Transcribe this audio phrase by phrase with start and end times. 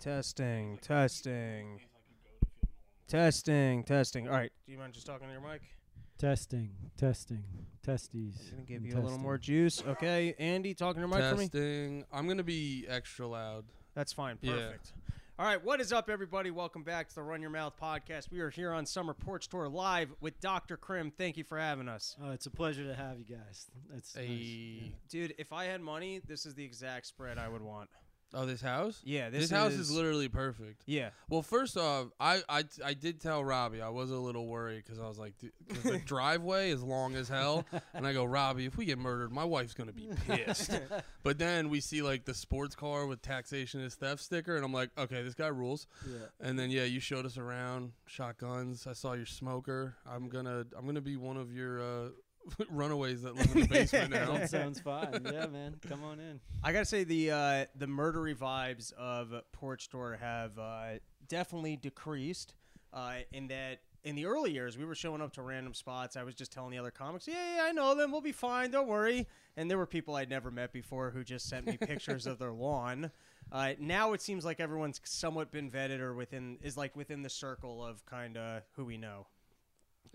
[0.00, 1.80] Testing, testing,
[3.08, 4.28] testing, testing.
[4.28, 4.52] All right.
[4.66, 5.62] Do you mind just talking to your mic?
[6.18, 7.44] Testing, testing,
[7.82, 8.36] testes.
[8.50, 9.82] I'm gonna give and you a little more juice.
[9.86, 11.44] Okay, Andy, talking to your mic for me.
[11.48, 12.04] Testing.
[12.12, 13.64] I'm gonna be extra loud.
[13.94, 14.38] That's fine.
[14.42, 14.52] Yeah.
[14.52, 14.92] Perfect.
[15.38, 16.50] All right, what is up, everybody?
[16.50, 18.30] Welcome back to the Run Your Mouth podcast.
[18.30, 20.76] We are here on Summer Porch Tour live with Dr.
[20.78, 21.10] Krim.
[21.10, 23.70] Thank you for having us, Oh, it's a pleasure to have you guys.
[23.90, 24.24] That's nice.
[24.24, 24.88] A Yeah.
[25.10, 25.34] dude.
[25.38, 27.90] If I had money, this is the exact spread I would want.
[28.36, 29.00] Oh, this house.
[29.04, 30.82] Yeah, This, this, house is literally perfect.
[30.86, 34.84] Yeah, Well, first off, I I, I did tell Robbie I was a little worried
[34.84, 37.64] because I was like, the driveway is long as hell,
[37.94, 40.70] and I go, Robbie, if we get murdered, my wife's gonna be pissed.
[41.22, 44.72] but then we see like the sports car with taxation is theft sticker, and I'm
[44.72, 45.86] like, okay, this guy rules.
[46.06, 46.26] Yeah.
[46.40, 48.86] And then yeah, you showed us around shotguns.
[48.86, 49.96] I saw your smoker.
[50.06, 52.08] I'm gonna I'm gonna be one of your uh,
[52.70, 54.32] runaways that live in the basement now.
[54.32, 55.20] That sounds fine.
[55.24, 55.76] Yeah, man.
[55.88, 56.40] Come on in.
[56.62, 62.54] I gotta say the uh, the murdery vibes of Porch Tour have uh, definitely decreased.
[62.92, 66.16] Uh, in that, in the early years, we were showing up to random spots.
[66.16, 68.12] I was just telling the other comics, "Yeah, yeah, I know them.
[68.12, 68.70] We'll be fine.
[68.70, 72.26] Don't worry." And there were people I'd never met before who just sent me pictures
[72.26, 73.10] of their lawn.
[73.52, 77.30] Uh, now it seems like everyone's somewhat been vetted or within is like within the
[77.30, 79.26] circle of kind of who we know.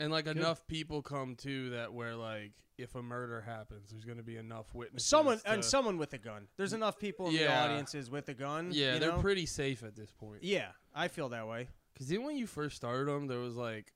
[0.01, 4.23] And like enough people come too that where like if a murder happens, there's gonna
[4.23, 5.07] be enough witnesses.
[5.07, 6.47] Someone to- and someone with a gun.
[6.57, 7.63] There's enough people in the Yeah.
[7.63, 8.69] audiences with a gun.
[8.71, 9.21] yeah, they're know?
[9.21, 10.43] pretty safe at this point.
[10.43, 11.67] Yeah, I feel that way.
[11.97, 13.93] Cause then when you first started them, there was like,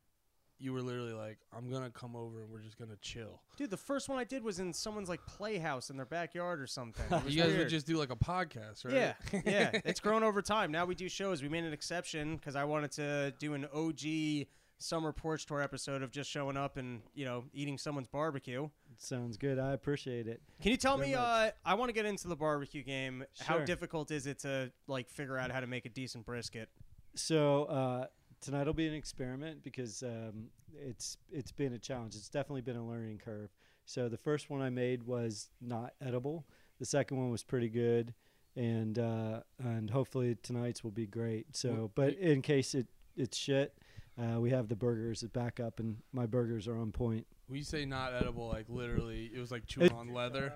[0.59, 3.41] you were literally like, I'm gonna come over and we're just gonna chill.
[3.57, 6.67] Dude, the first one I did was in someone's like playhouse in their backyard or
[6.67, 7.05] something.
[7.27, 7.59] You guys weird.
[7.59, 8.93] would just do like a podcast, right?
[8.93, 9.13] Yeah,
[9.45, 9.71] yeah.
[9.85, 10.71] It's grown over time.
[10.71, 11.41] Now we do shows.
[11.41, 14.45] We made an exception because I wanted to do an OG
[14.77, 18.69] summer porch tour episode of just showing up and you know eating someone's barbecue.
[18.97, 19.59] Sounds good.
[19.59, 20.41] I appreciate it.
[20.61, 21.15] Can you tell Very me?
[21.15, 23.25] Uh, I want to get into the barbecue game.
[23.39, 26.69] How difficult is it to like figure out how to make a decent brisket?
[27.15, 28.05] So uh,
[28.41, 32.15] tonight will be an experiment because um, it's it's been a challenge.
[32.15, 33.49] It's definitely been a learning curve.
[33.85, 36.45] So the first one I made was not edible.
[36.79, 38.13] The second one was pretty good,
[38.55, 41.55] and uh, and hopefully tonight's will be great.
[41.55, 43.77] So, but in case it it's shit,
[44.19, 47.25] uh, we have the burgers as backup, and my burgers are on point.
[47.49, 50.53] We say not edible, like literally, it was like chewing on leather.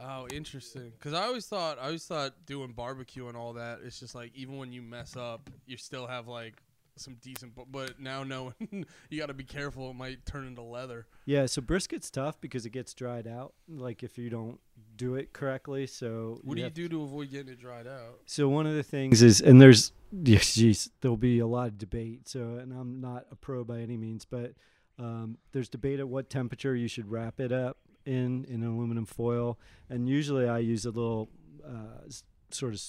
[0.00, 0.92] Oh, interesting.
[0.98, 4.32] Because I always thought, I always thought doing barbecue and all that, it's just like
[4.34, 6.54] even when you mess up, you still have like
[6.96, 7.54] some decent.
[7.54, 8.54] bu- But now knowing
[9.10, 11.06] you got to be careful, it might turn into leather.
[11.24, 13.52] Yeah, so brisket's tough because it gets dried out.
[13.68, 14.58] Like if you don't
[15.02, 18.20] do it correctly, so What do you do to avoid getting it dried out?
[18.26, 21.78] So one of the things is, and there's, yes, geez, there'll be a lot of
[21.78, 22.28] debate.
[22.28, 24.52] So, and I'm not a pro by any means, but
[24.98, 29.58] um, there's debate at what temperature you should wrap it up in in aluminum foil,
[29.88, 31.28] and usually I use a little
[31.66, 32.08] uh,
[32.50, 32.82] sort of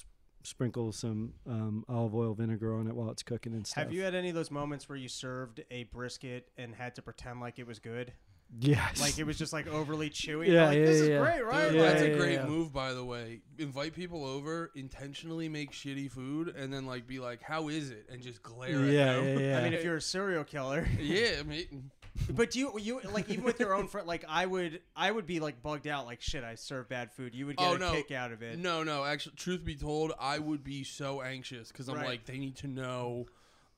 [0.44, 3.86] sprinkle some um, olive oil vinegar on it while it's cooking and stuff.
[3.86, 7.02] Have you had any of those moments where you served a brisket and had to
[7.02, 8.14] pretend like it was good?
[8.60, 9.02] Yes.
[9.02, 10.48] Like it was just like overly chewy.
[10.48, 11.20] Yeah, like, yeah, this is yeah.
[11.20, 11.68] great, right?
[11.70, 12.46] Dude, Yeah, that's Like, a great yeah.
[12.46, 13.42] move, by the way.
[13.58, 18.06] Invite people over, intentionally make shitty food, and then like be like, "How is it?"
[18.12, 19.40] and just glare yeah, at them.
[19.40, 19.58] yeah, yeah.
[19.60, 21.92] I mean, if you're a serial killer, yeah, I mean,
[22.30, 25.40] but you you like even with your own friend, like I would I would be
[25.40, 27.34] like bugged out, like shit, I serve bad food.
[27.34, 27.92] You would get Oh, a no.
[27.92, 28.60] kick out of it.
[28.60, 29.04] No, no.
[29.04, 32.06] Actually, truth be told, I would be so anxious because I'm Right.
[32.06, 33.26] like, they need to know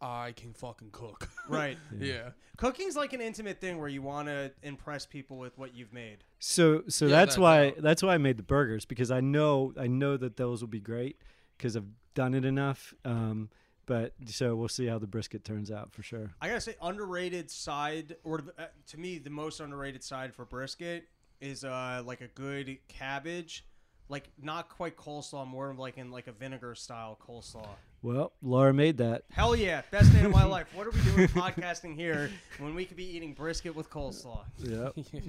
[0.02, 1.30] I can fucking cook.
[1.48, 1.78] Right.
[2.00, 2.30] yeah.
[2.58, 6.24] Cooking's like an intimate thing where you want to impress people with what you've made.
[6.40, 7.82] So so Yeah, that's that why too.
[7.82, 10.80] that's why I made the burgers because I know I know that those will be
[10.80, 11.22] great
[11.58, 11.86] because I've
[12.16, 12.94] done it enough.
[13.06, 13.50] Um,
[13.86, 16.32] but so we'll see how the brisket turns out for sure.
[16.42, 21.08] I gotta say, underrated side, or uh, to me, the most underrated side for brisket
[21.42, 23.66] is uh like a good cabbage,
[24.10, 27.68] like not quite coleslaw, more of like in like a vinegar style coleslaw.
[28.06, 29.24] Well, Laura made that.
[29.32, 30.68] Hell yeah, best day of my life.
[30.76, 32.30] What are we doing podcasting here
[32.60, 34.42] when we could be eating brisket with coleslaw?
[34.60, 34.94] Yep.
[35.12, 35.22] yeah.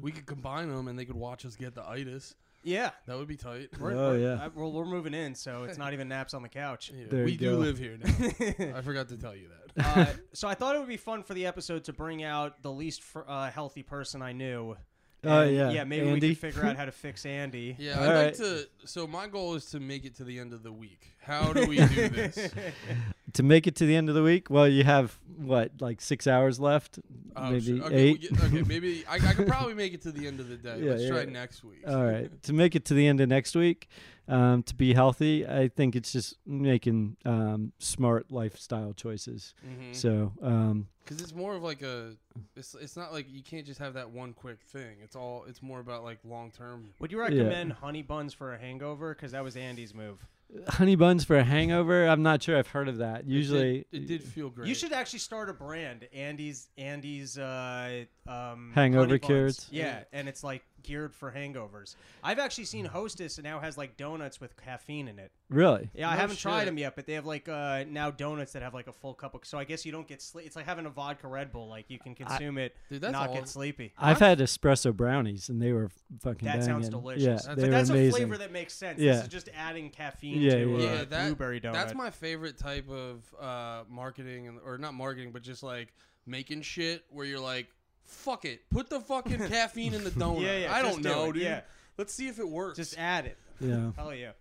[0.00, 2.36] We could combine them and they could watch us get the itis.
[2.62, 2.90] Yeah.
[3.08, 3.70] That would be tight.
[3.76, 4.38] We're, Oh, we're, yeah.
[4.44, 6.92] I, well, we're moving in, so it's not even naps on the couch.
[6.96, 7.58] Yeah, There we you do go.
[7.58, 8.76] live here now.
[8.78, 9.84] I forgot to tell you that.
[9.98, 12.70] uh, so I thought it would be fun for the episode to bring out the
[12.70, 14.76] least fr- uh, healthy person I knew.
[15.24, 15.70] Oh, And, yeah.
[15.70, 15.84] yeah.
[15.84, 16.28] Maybe we Andy?
[16.34, 17.76] could figure out how to fix Andy.
[17.78, 18.24] Yeah, All I'd right.
[18.26, 18.68] like to.
[18.84, 21.08] So my goal is to make it to the end of the week.
[21.20, 22.52] How do we do this?
[23.34, 26.26] to make it to the end of the week, well, you have what, like six
[26.26, 26.98] hours left,
[27.36, 27.86] Oh, maybe sure.
[27.86, 28.20] okay, eight.
[28.22, 30.56] we get- okay, maybe I, I could probably make it to the end of the
[30.56, 30.80] day.
[30.80, 31.30] Yeah, Let's try yeah.
[31.30, 31.84] next week.
[31.86, 33.88] All right, to make it to the end of next week,
[34.28, 39.54] um, to be healthy, I think it's just making um, smart lifestyle choices.
[39.66, 39.94] Mhm.
[39.94, 42.12] So, um, Because it's more of like a,
[42.56, 44.96] it's it's not like you can't just have that one quick thing.
[45.02, 46.90] It's all it's more about like long term.
[47.00, 49.14] Would you recommend honey buns for a hangover?
[49.14, 50.24] Because that was Andy's move.
[50.68, 52.06] honey buns for a hangover.
[52.06, 53.26] I'm not sure I've heard of that.
[53.26, 54.68] Usually, it did, it did feel great.
[54.68, 59.66] You should actually start a brand, Andy's Andy's uh, um, Hangover honey cures?
[59.70, 61.96] Yeah, and it's like geared for hangovers.
[62.22, 65.30] I've actually seen Hostess and now has like donuts with caffeine in it.
[65.50, 65.90] really.
[65.94, 66.66] Yeah, I No haven't tried shit.
[66.66, 69.34] them yet, but they have like uh, now donuts that have like a full cup
[69.34, 69.44] of.
[69.44, 70.46] So I guess you don't get sleep.
[70.46, 71.68] It's like having a vodka Red Bull.
[71.68, 73.92] Like you can consume it, Dude, that's not all- get sleepy.
[73.98, 75.90] I've had espresso brownies and they were
[76.20, 76.46] fucking.
[76.46, 77.00] That sounds banging.
[77.02, 77.22] delicious.
[77.22, 78.08] Yeah, That's- they but were that's amazing.
[78.08, 78.98] a flavor that makes sense.
[78.98, 79.12] Yeah.
[79.14, 80.76] This is just adding caffeine Yeah, to yeah.
[80.76, 81.72] a Yeah, that- blueberry donut.
[81.74, 85.92] That's my favorite type of uh, marketing, and, or not marketing, but just like
[86.26, 87.66] making shit where you're like,
[88.04, 91.24] "Fuck it, put the fucking caffeine in the donut." Yeah, yeah, I don't do know,
[91.30, 91.42] it, dude.
[91.42, 91.60] yeah.
[91.98, 92.76] Let's see if it works.
[92.78, 93.36] Just add it.
[93.60, 94.32] yeah, Hell yeah.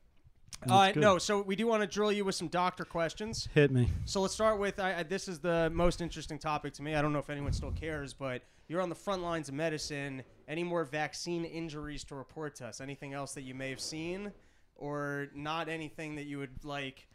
[0.61, 0.99] That's Uh, good.
[1.01, 3.47] no, so we do want to drill you with some doctor questions.
[3.53, 3.89] hit me.
[4.05, 6.95] So let's start with I, I, this is the most interesting topic to me.
[6.95, 10.23] I don't know if anyone still cares, but you're on the front lines of medicine.
[10.47, 12.79] Any more vaccine injuries to report to us?
[12.79, 14.31] Anything else that you may have seen,
[14.75, 17.07] or not anything that you would like?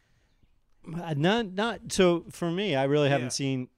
[0.85, 2.75] Uh, Not not so for me.
[2.75, 3.29] I really haven't Yeah.
[3.29, 3.69] seen.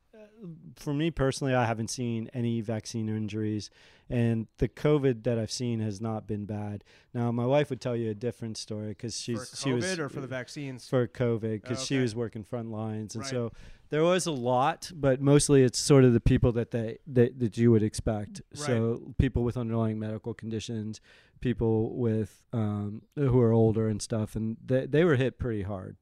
[0.76, 3.70] For me personally, I haven't seen any vaccine injuries,
[4.10, 6.84] and the COVID that I've seen has not been bad.
[7.14, 10.00] Now, my wife would tell you a different story because For she's COVID she was
[10.00, 10.88] or for the vaccines?
[10.88, 12.02] for COVID because she Okay.
[12.02, 13.30] was working front lines, and Right.
[13.30, 13.52] so
[13.90, 17.58] there was a lot, but mostly it's sort of the people that they that, that
[17.58, 18.42] you would expect.
[18.54, 21.02] So people with underlying medical conditions,
[21.42, 25.98] people with um, who are older and stuff, and they they were hit pretty hard.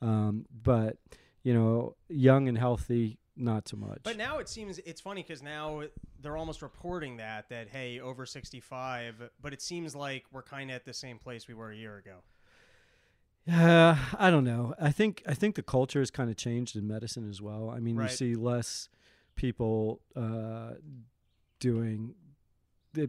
[0.00, 0.98] Um, but
[1.42, 4.00] you know, young and healthy, not so much.
[4.02, 5.82] But now it seems it's funny because now
[6.22, 10.76] they're almost reporting that that hey over 65, but it seems like we're kind of
[10.76, 12.16] at the same place we were a year ago.
[13.50, 14.74] Uh, I don't know.
[14.80, 17.70] I think I think the culture has kind of changed in medicine as well.
[17.70, 18.10] I mean, Right.
[18.10, 18.88] you see less
[19.36, 20.72] people uh,
[21.60, 22.14] doing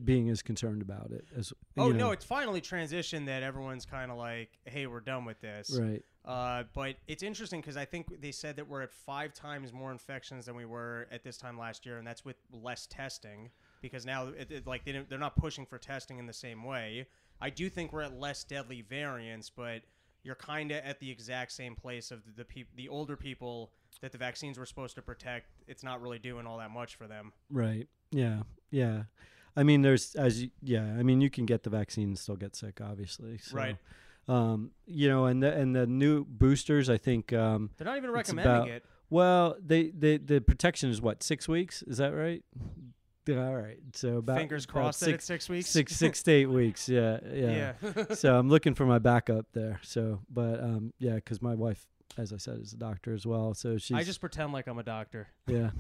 [0.04, 1.54] being as concerned about it as.
[1.78, 5.40] Oh you no, it's finally transitioned that everyone's kind of like, hey, we're done with
[5.42, 5.76] this.
[5.80, 6.04] right.
[6.28, 9.94] Uh, but it's interesting because I think they said that we're at five times more
[9.94, 13.50] infections than we were at this time last year, and that's with less testing
[13.82, 17.08] because now it, it, like they they're not pushing for testing in the same way.
[17.40, 19.84] I do think we're at less deadly variants, but
[20.24, 23.72] you're kind of at the exact same place of the the, peop- the older people
[24.02, 25.48] that the vaccines were supposed to protect.
[25.66, 27.32] It's not really doing all that much for them.
[27.50, 27.88] Right.
[28.12, 28.42] Yeah.
[28.70, 29.04] Yeah.
[29.56, 30.84] I mean, there's as you, yeah.
[31.00, 33.38] I mean, you can get the vaccine and still get sick, obviously.
[33.38, 33.78] So, Right.
[34.28, 37.32] Um, you know, and the and the new boosters, I think.
[37.34, 38.86] Um, They're not even recommending about- it.
[39.10, 41.82] well, they, they the protection is what six weeks?
[41.84, 42.44] Is that right?
[43.30, 43.78] All right.
[43.94, 45.70] So about Fingers about crossed that six, it's six weeks.
[45.70, 46.88] six six to eight weeks.
[46.98, 47.20] Yeah.
[47.34, 47.74] Yeah.
[47.84, 48.04] yeah.
[48.14, 49.80] so I'm looking for my backup there.
[49.84, 51.86] So, but um, yeah, because my wife,
[52.18, 53.54] as I said, is a doctor as well.
[53.54, 53.94] So she.
[53.96, 55.28] I just pretend like I'm a doctor.
[55.48, 55.72] yeah.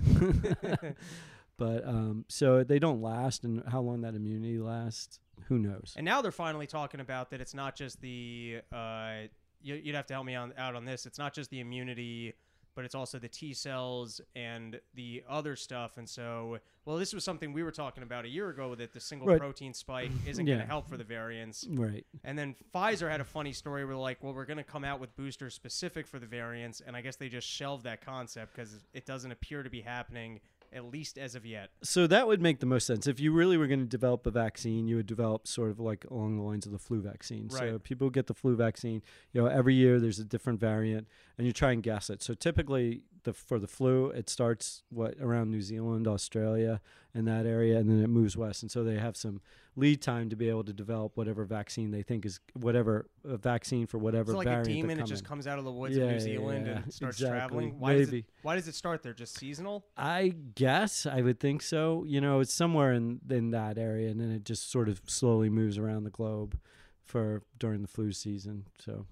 [1.57, 5.93] But um, so they don't last, and how long that immunity lasts, who knows?
[5.95, 9.13] And now they're finally talking about that it's not just the uh,
[9.61, 11.05] you, you'd have to help me on, out on this.
[11.05, 12.33] It's not just the immunity,
[12.75, 15.97] but it's also the T cells and the other stuff.
[15.97, 18.99] And so, well, this was something we were talking about a year ago that the
[18.99, 19.39] single Right.
[19.39, 21.65] protein spike isn't going to help for the variants.
[21.69, 22.05] Right.
[22.23, 24.99] And then Pfizer had a funny story where like, well, we're going to come out
[24.99, 28.85] with boosters specific for the variants, and I guess they just shelved that concept because
[28.93, 30.39] it doesn't appear to be happening
[30.73, 31.69] at least as of yet.
[31.83, 33.07] So that would make the most sense.
[33.07, 36.05] If you really were going to develop a vaccine, you would develop sort of like
[36.09, 37.49] along the lines of the flu vaccine.
[37.49, 39.01] So people get the flu vaccine.
[39.33, 41.07] You know, every year there's a different variant,
[41.37, 42.21] and you try and guess it.
[42.21, 46.81] So typically, the for the flu, it starts what around New Zealand, Australia,
[47.13, 48.61] and that area, and then it moves west.
[48.61, 49.41] And so they have some
[49.75, 53.87] lead time to be able to develop whatever vaccine they think is whatever a vaccine
[53.87, 56.09] for whatever It's like a demon; it just comes out of the woods Yeah, of
[56.09, 57.37] New yeah, Zealand yeah, and starts exactly.
[57.39, 57.79] traveling.
[57.79, 59.13] Why does, it, why does it start there?
[59.13, 59.85] Just seasonal?
[59.95, 62.03] I guess I would think so.
[62.07, 65.49] You know, it's somewhere in in that area, and then it just sort of slowly
[65.49, 66.57] moves around the globe
[67.05, 68.65] for during the flu season.
[68.79, 69.05] So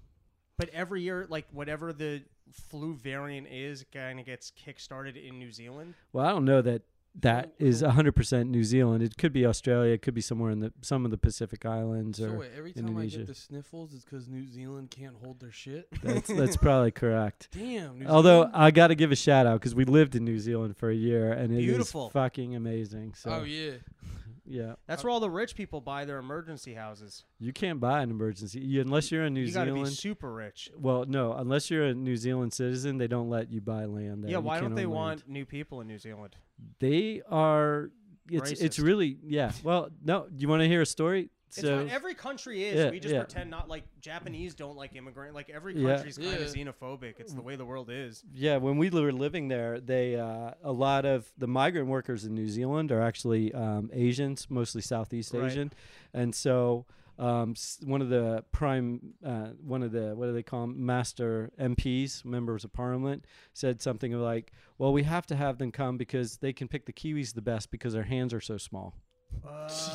[0.58, 2.22] But every year, like whatever the
[2.52, 5.94] flu variant is, kind of gets kickstarted in New Zealand.
[6.12, 6.82] Well, I don't know that
[7.20, 9.02] that oh, is 100% New Zealand.
[9.02, 9.94] It could be Australia.
[9.94, 12.18] It could be somewhere in the some of the Pacific Islands.
[12.18, 15.40] so Or wait, every time I get the sniffles, it's because New Zealand can't hold
[15.40, 15.88] their shit.
[16.02, 17.48] that's that's probably correct.
[17.52, 18.00] Damn.
[18.00, 18.52] New Although Zealand?
[18.54, 20.94] I got to give a shout out because we lived in New Zealand for a
[20.94, 22.10] year and it Beautiful.
[22.10, 23.14] fucking amazing.
[23.14, 23.72] So oh yeah.
[24.48, 27.24] yeah, That's where all the rich people buy their emergency houses.
[27.40, 29.96] you can't buy an emergency you, unless you're in New you got to be Zealand.
[29.96, 30.70] super rich.
[30.78, 34.30] well, no, unless you're a New Zealand citizen, they don't let you buy land there.
[34.30, 34.94] Yeah, why don't they land.
[34.94, 36.36] want new people in New Zealand?
[36.78, 37.90] They are.
[38.30, 39.52] It's it's really yeah.
[39.62, 40.26] Well, no.
[40.28, 41.30] Do you want to hear a story?
[41.48, 42.74] It's So not, every country is.
[42.76, 43.20] Yeah, we just yeah.
[43.20, 45.32] pretend not like Japanese don't like immigrant.
[45.34, 45.94] Like every Yeah.
[45.94, 47.20] country's kind of xenophobic.
[47.20, 48.24] It's the way the world is.
[48.34, 52.34] yeah, when we were living there, they uh, a lot of the migrant workers in
[52.34, 55.44] New Zealand are actually um, Asians, mostly Southeast Right.
[55.44, 55.72] Asian,
[56.12, 56.84] and so
[57.18, 57.54] um,
[57.84, 62.24] one of the prime, uh, one of the what do they call them, master MPs,
[62.24, 66.52] members of Parliament, said something like, "Well, we have to have them come because they
[66.52, 68.94] can pick the kiwis the best because their hands are so small.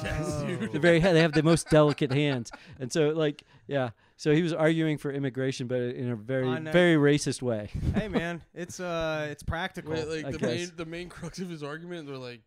[0.04, 0.72] Yes, dude.
[0.72, 3.92] They're very, they have the most delicate hands, and so like, yeah.
[4.18, 7.70] So he was arguing for immigration, but in a very, very racist way.
[7.96, 9.94] hey man, it's uh, it's practical.
[9.94, 10.50] Wait, like I the guess.
[10.50, 12.42] main the main crux of his argument, they're like,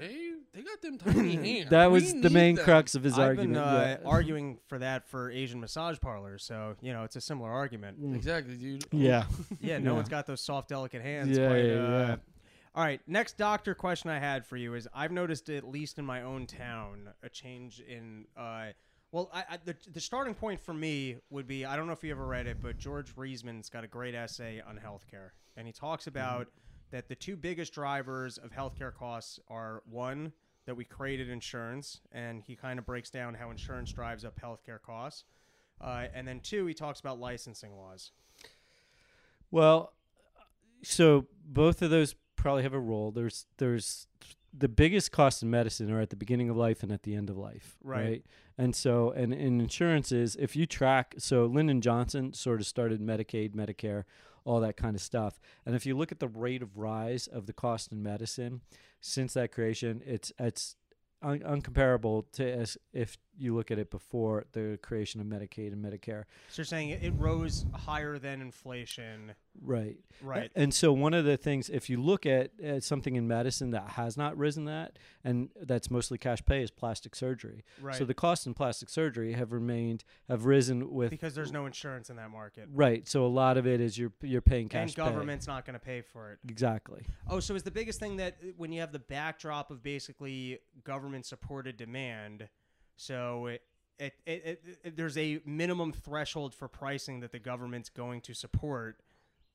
[0.00, 1.70] they they got them tiny hands.
[1.70, 3.54] that We was the need main them." crux of his I've argument.
[3.54, 4.08] been uh, yeah.
[4.08, 8.02] arguing for that for Asian massage parlors, so you know it's a similar argument.
[8.02, 8.14] Mm.
[8.14, 8.84] Exactly, dude.
[8.92, 9.24] Yeah.
[9.60, 9.96] Yeah, no Yeah.
[9.96, 11.36] one's got those soft, delicate hands.
[11.36, 12.16] Yeah, quite, yeah, uh, yeah.
[12.74, 16.04] All right, next doctor question I had for you is I've noticed at least in
[16.04, 18.26] my own town a change in.
[18.36, 18.66] Uh,
[19.10, 22.04] well, I, I, the, the starting point for me would be I don't know if
[22.04, 25.72] you ever read it, but George Reisman's got a great essay on healthcare, and he
[25.72, 26.48] talks about
[26.90, 30.32] that the two biggest drivers of healthcare costs are one
[30.66, 34.80] that we created insurance, and he kind of breaks down how insurance drives up healthcare
[34.80, 35.24] costs,
[35.80, 38.10] uh, and then two he talks about licensing laws.
[39.50, 39.92] Well,
[40.82, 43.10] so both of those probably have a role.
[43.10, 44.06] There's there's
[44.56, 47.28] the biggest costs in medicine are at the beginning of life and at the end
[47.30, 48.04] of life, Right.
[48.04, 48.26] right?
[48.56, 53.00] And so and in insurance is if you track so Lyndon Johnson sort of started
[53.00, 54.04] Medicaid, Medicare,
[54.44, 55.40] all that kind of stuff.
[55.66, 58.60] And if you look at the rate of rise of the cost in medicine
[59.00, 60.76] since that creation, it's it's
[61.22, 65.84] un- uncomparable to as if you look at it before the creation of Medicaid and
[65.84, 66.24] Medicare.
[66.48, 69.96] So you're saying it rose higher than inflation, Right.
[70.22, 70.50] right?
[70.54, 73.90] And so one of the things, if you look at, at something in medicine that
[73.90, 77.64] has not risen that, and that's mostly cash pay, is plastic surgery.
[77.80, 77.94] Right.
[77.96, 82.10] So the costs in plastic surgery have remained have risen with because there's no insurance
[82.10, 83.06] in that market, right.
[83.06, 85.02] So a lot of it is you're you're paying cash and pay.
[85.02, 86.38] government's not going to pay for it.
[86.48, 87.06] Exactly.
[87.28, 91.76] Oh, so is the biggest thing that when you have the backdrop of basically government-supported
[91.76, 92.48] demand,
[92.98, 93.62] so it,
[93.98, 99.00] it, it, it, there's a minimum threshold for pricing that the government's going to support,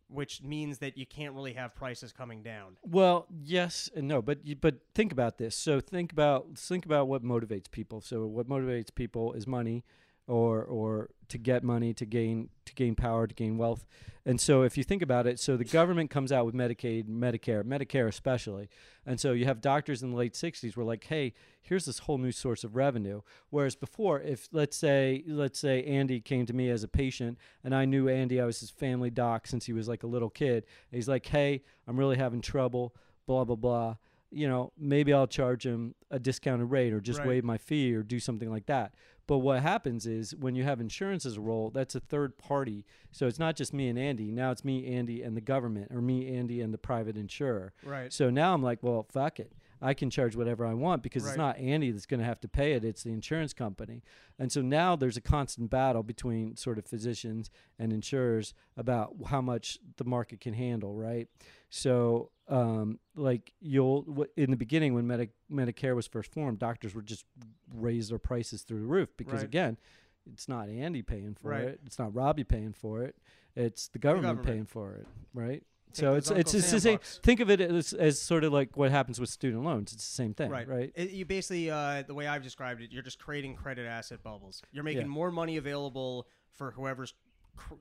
[0.07, 2.77] which means that you can't really have prices coming down.
[2.83, 5.55] Well, yes and no, but you, but think about this.
[5.57, 7.99] So think about think about what motivates people.
[7.99, 9.83] So what motivates people is money,
[10.27, 13.85] or or to get money, to gain to gain power, to gain wealth.
[14.25, 17.61] And so if you think about it, so the government comes out with Medicaid, Medicare,
[17.63, 18.69] Medicare especially,
[19.05, 22.17] and so you have doctors in the late '60s were like, hey, here's this whole
[22.17, 23.21] new source of revenue.
[23.49, 27.75] Whereas before, if let's say let's say Andy came to me as a patient, and
[27.75, 30.63] I knew Andy, I was his family doc since he was like a little kid.
[30.89, 32.95] And he's like, hey, I'm really having trouble,
[33.27, 33.95] blah blah blah.
[34.31, 37.27] You know, maybe I'll charge him a discounted rate or just Right.
[37.27, 38.95] waive my fee or do something like that.
[39.25, 42.85] But what happens is when you have insurance as a role, that's a third party.
[43.11, 44.31] So it's not just me and Andy.
[44.31, 47.73] Now it's me, Andy, and the government, or me, Andy, and the private insurer.
[47.83, 48.11] Right.
[48.11, 49.53] So now I'm like, well, fuck it.
[49.83, 51.29] I can charge whatever I want because Right.
[51.31, 52.85] it's not Andy that's going to have to pay it.
[52.85, 54.01] It's the insurance company.
[54.39, 59.41] And so now there's a constant battle between sort of physicians and insurers about how
[59.41, 61.27] much the market can handle, right?
[61.69, 66.95] So, um, like you'll w- in the beginning when Medi- Medicare was first formed, doctors
[66.95, 67.25] would just
[67.73, 69.43] raise their prices through the roof because Right.
[69.43, 69.77] again,
[70.25, 71.65] it's not Andy paying for Right.
[71.65, 71.81] it.
[71.85, 73.17] It's not Robbie paying for it.
[73.55, 74.47] It's the government, government.
[74.47, 75.63] paying for it, right?
[75.93, 76.99] So it's it's it's the same.
[77.23, 79.93] Think of it as, as sort of like what happens with student loans.
[79.93, 80.67] It's the same thing, Right.
[80.67, 80.91] right?
[80.95, 84.61] It, you basically, uh, the way I've described it, you're just creating credit asset bubbles.
[84.71, 85.07] You're making Yeah.
[85.07, 87.13] more money available for whoever's,
[87.55, 87.75] cr-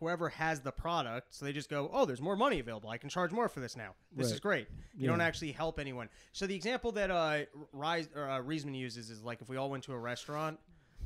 [0.00, 1.32] whoever has the product.
[1.34, 2.90] So they just go, oh, there's more money available.
[2.90, 3.94] I can charge more for this now.
[4.16, 4.66] This is great.
[4.96, 6.08] You don't actually help anyone.
[6.32, 7.42] So the example that uh,
[7.72, 10.58] Rise or uh, Reisman uses is like if we all went to a restaurant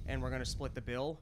[0.07, 1.21] and we're going to split the bill.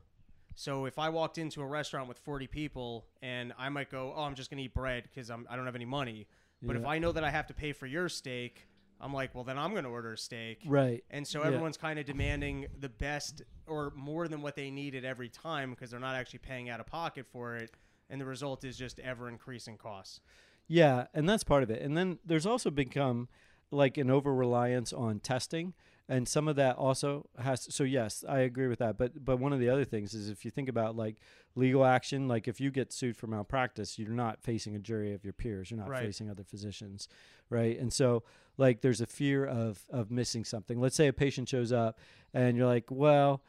[0.57, 4.23] So if I walked into a restaurant with 40 people and I might go, oh,
[4.23, 6.27] I'm just going to eat bread because I'm I don't have any money.
[6.63, 8.67] But if I know that I have to pay for your steak,
[8.99, 10.63] I'm like, well, then I'm going to order a steak.
[10.67, 11.05] Right.
[11.11, 11.49] And so Yeah.
[11.49, 15.91] everyone's kind of demanding the best or more than what they needed every time because
[15.91, 17.71] they're not actually paying out of pocket for it.
[18.09, 20.21] And the result is just ever increasing costs.
[20.67, 21.83] Yeah, and that's part of it.
[21.83, 23.29] And then there's also become
[23.71, 25.75] like an over reliance on testing,
[26.09, 27.73] and some of that also has.
[27.75, 28.97] So yes, I agree with that.
[28.99, 31.17] But but one of the other things is if you think about like
[31.55, 35.25] legal action, like if you get sued for malpractice, you're not facing a jury of
[35.25, 35.71] your peers.
[35.71, 36.03] You're not Right.
[36.03, 37.09] facing other physicians,
[37.51, 37.79] right?
[37.79, 38.23] And so
[38.57, 40.81] like there's a fear of of missing something.
[40.81, 41.99] Let's say a patient shows up,
[42.35, 43.43] and you're like, well.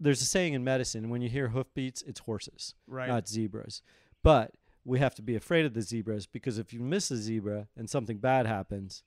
[0.00, 3.06] There's a saying in medicine: when you hear hoofbeats, it's horses Right.
[3.06, 3.82] not zebras.
[4.24, 4.50] But
[4.84, 7.88] we have to be afraid of the zebras because if you miss a zebra and
[7.88, 9.04] something bad happens,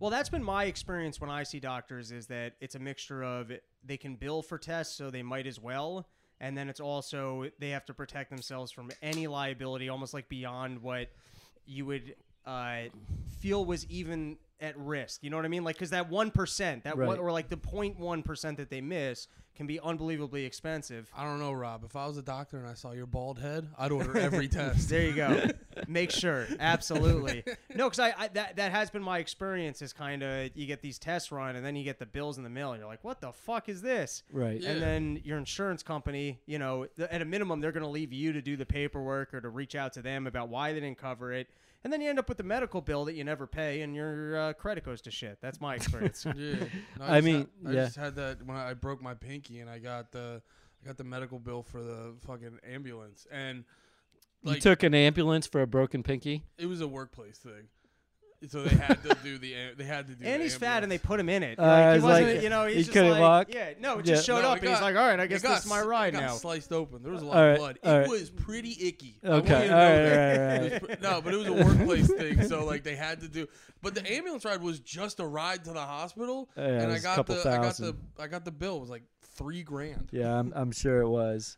[0.00, 3.52] Well, that's been my experience when I see doctors is that it's a mixture of
[3.84, 6.08] they can bill for tests, so they might as well.
[6.40, 10.80] And then it's also they have to protect themselves from any liability, almost like beyond
[10.80, 11.08] what
[11.66, 12.14] you would
[12.46, 12.84] uh,
[13.40, 15.22] feel was even at risk.
[15.22, 15.64] You know what I mean?
[15.64, 17.06] Like, because that one percent, that Right.
[17.08, 19.26] one, or like the 0.1 percent that they miss,
[19.56, 21.10] can be unbelievably expensive.
[21.14, 21.84] I don't know, Rob.
[21.84, 24.88] If I was a doctor and I saw your bald head, I'd order every test.
[24.88, 25.48] There you go.
[25.88, 27.42] Make sure, absolutely.
[27.74, 29.82] No, because I, I that that has been my experience.
[29.82, 32.44] Is kind of you get these tests run, and then you get the bills in
[32.44, 34.60] the mail, and you're like, "What the fuck is this?" Right.
[34.60, 34.70] Yeah.
[34.70, 38.12] And then your insurance company, you know, th- at a minimum, they're going to leave
[38.12, 40.98] you to do the paperwork or to reach out to them about why they didn't
[40.98, 41.48] cover it.
[41.82, 44.36] And then you end up with the medical bill that you never pay, and your
[44.36, 45.38] uh, credit goes to shit.
[45.40, 46.26] That's my experience.
[46.36, 46.56] Yeah,
[46.98, 47.84] No, I just mean, had, I yeah.
[47.84, 50.42] just had that when I broke my pinky and I got the
[50.82, 53.64] I got the medical bill for the fucking ambulance and
[54.42, 56.44] you took an ambulance for a broken pinky.
[56.58, 57.68] it was a workplace thing,
[58.48, 60.24] so they had to do the am- they had to do.
[60.24, 61.58] and the he's fat, and they put him in it.
[61.58, 63.54] Uh, like, he wasn't, like- you know, he he's just couldn't like, walk?
[63.54, 64.14] yeah, no, it Yeah.
[64.14, 65.70] just showed No, up, it and he's like, all right, I guess got this is
[65.70, 66.34] my ride got now.
[66.34, 67.02] Sliced open.
[67.02, 67.78] There was a lot All right, of blood.
[67.82, 68.08] It right.
[68.08, 69.16] was pretty icky.
[69.24, 69.62] Okay.
[69.64, 69.98] you to right.
[70.08, 70.60] Right.
[70.62, 70.72] Right.
[70.72, 73.46] It was no, but it was a workplace thing, so like they had to do.
[73.82, 77.16] But the ambulance ride was just a ride to the hospital, Yeah, and I got
[77.16, 77.96] couple the I got the.
[78.18, 78.76] I got the bill.
[78.76, 79.02] It was like
[79.36, 80.08] three grand.
[80.12, 81.56] Yeah, I'm, I'm sure it was.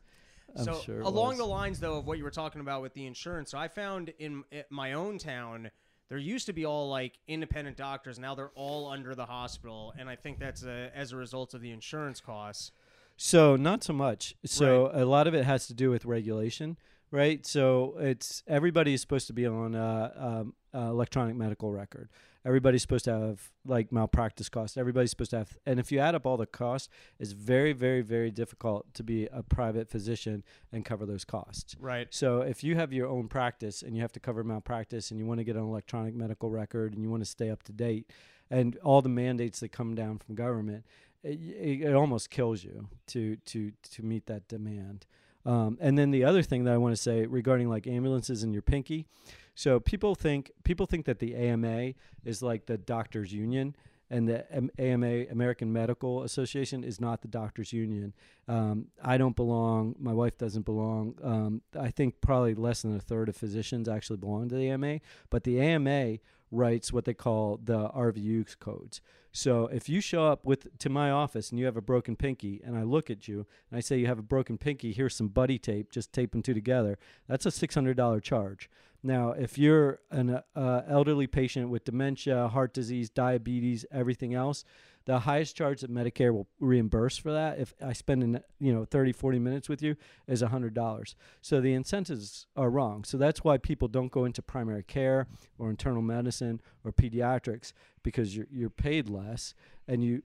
[0.54, 1.38] I'm so sure along was.
[1.38, 4.12] the lines though of what you were talking about with the insurance, so I found
[4.18, 5.70] in, in my own town
[6.08, 8.18] there used to be all like independent doctors.
[8.18, 11.60] Now they're all under the hospital, and I think that's a, as a result of
[11.60, 12.72] the insurance costs.
[13.16, 14.34] So not so much.
[14.44, 16.76] So a lot of it has to do with regulation,
[17.10, 17.46] right?
[17.46, 22.08] So it's everybody is supposed to be on uh, um, uh, electronic medical record.
[22.44, 24.76] Everybody's supposed to have like malpractice costs.
[24.76, 26.88] Everybody's supposed to have, and if you add up all the costs,
[27.20, 31.76] it's very, very, very difficult to be a private physician and cover those costs.
[31.78, 32.08] Right.
[32.10, 35.26] So if you have your own practice and you have to cover malpractice and you
[35.26, 38.10] want to get an electronic medical record and you want to stay up to date
[38.50, 40.84] and all the mandates that come down from government,
[41.22, 45.06] it, it, it almost kills you to to to meet that demand.
[45.44, 48.52] Um, and then the other thing that I want to say regarding like ambulances and
[48.52, 49.06] your pinky,
[49.54, 51.92] so people think people think that the AMA
[52.24, 53.76] is like the doctors union,
[54.12, 54.44] and the
[54.78, 58.12] AMA American Medical Association is not the doctors union.
[58.46, 59.96] Um, I don't belong.
[59.98, 61.14] My wife doesn't belong.
[61.22, 65.00] Um, I think probably less than a third of physicians actually belong to the AMA,
[65.30, 66.18] but the AMA
[66.50, 69.00] writes what they call the RVU codes.
[69.32, 72.60] So if you show up with to my office and you have a broken pinky,
[72.62, 75.28] and I look at you and I say you have a broken pinky, here's some
[75.28, 76.98] buddy tape, just tape them two together.
[77.26, 78.68] That's a six hundred dollar charge.
[79.02, 84.64] Now, if you're an uh, elderly patient with dementia, heart disease, diabetes, everything else,
[85.04, 89.12] the highest charge that Medicare will reimburse for that if I spend you know 30
[89.12, 89.96] 40 minutes with you
[90.28, 91.14] is $100.
[91.40, 93.04] So the incentives are wrong.
[93.04, 95.26] So that's why people don't go into primary care
[95.58, 99.54] or internal medicine or pediatrics because you're you're paid less
[99.88, 100.22] and you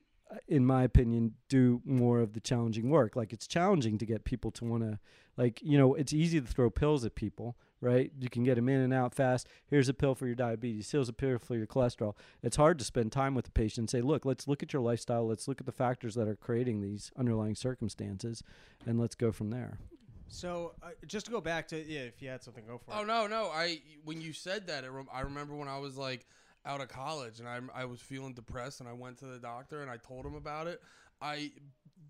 [0.47, 3.15] in my opinion do more of the challenging work.
[3.15, 4.99] Like it's challenging to get people to want to
[5.37, 8.11] like you know it's easy to throw pills at people right?
[8.19, 9.47] You can get them in and out fast.
[9.67, 10.91] Here's a pill for your diabetes.
[10.91, 12.15] Here's a pill for your cholesterol.
[12.41, 14.81] It's hard to spend time with the patient and say, look, let's look at your
[14.81, 15.27] lifestyle.
[15.27, 18.43] Let's look at the factors that are creating these underlying circumstances,
[18.85, 19.77] and let's go from there.
[20.29, 22.99] So uh, just to go back to yeah, if you had something, go for Oh
[22.99, 23.01] it.
[23.03, 23.45] Oh no, no.
[23.45, 26.25] I when you said that, it rem- I remember when I was like
[26.65, 29.81] out of college and I I was feeling depressed and I went to the doctor
[29.81, 30.81] and I told him about it.
[31.21, 31.51] I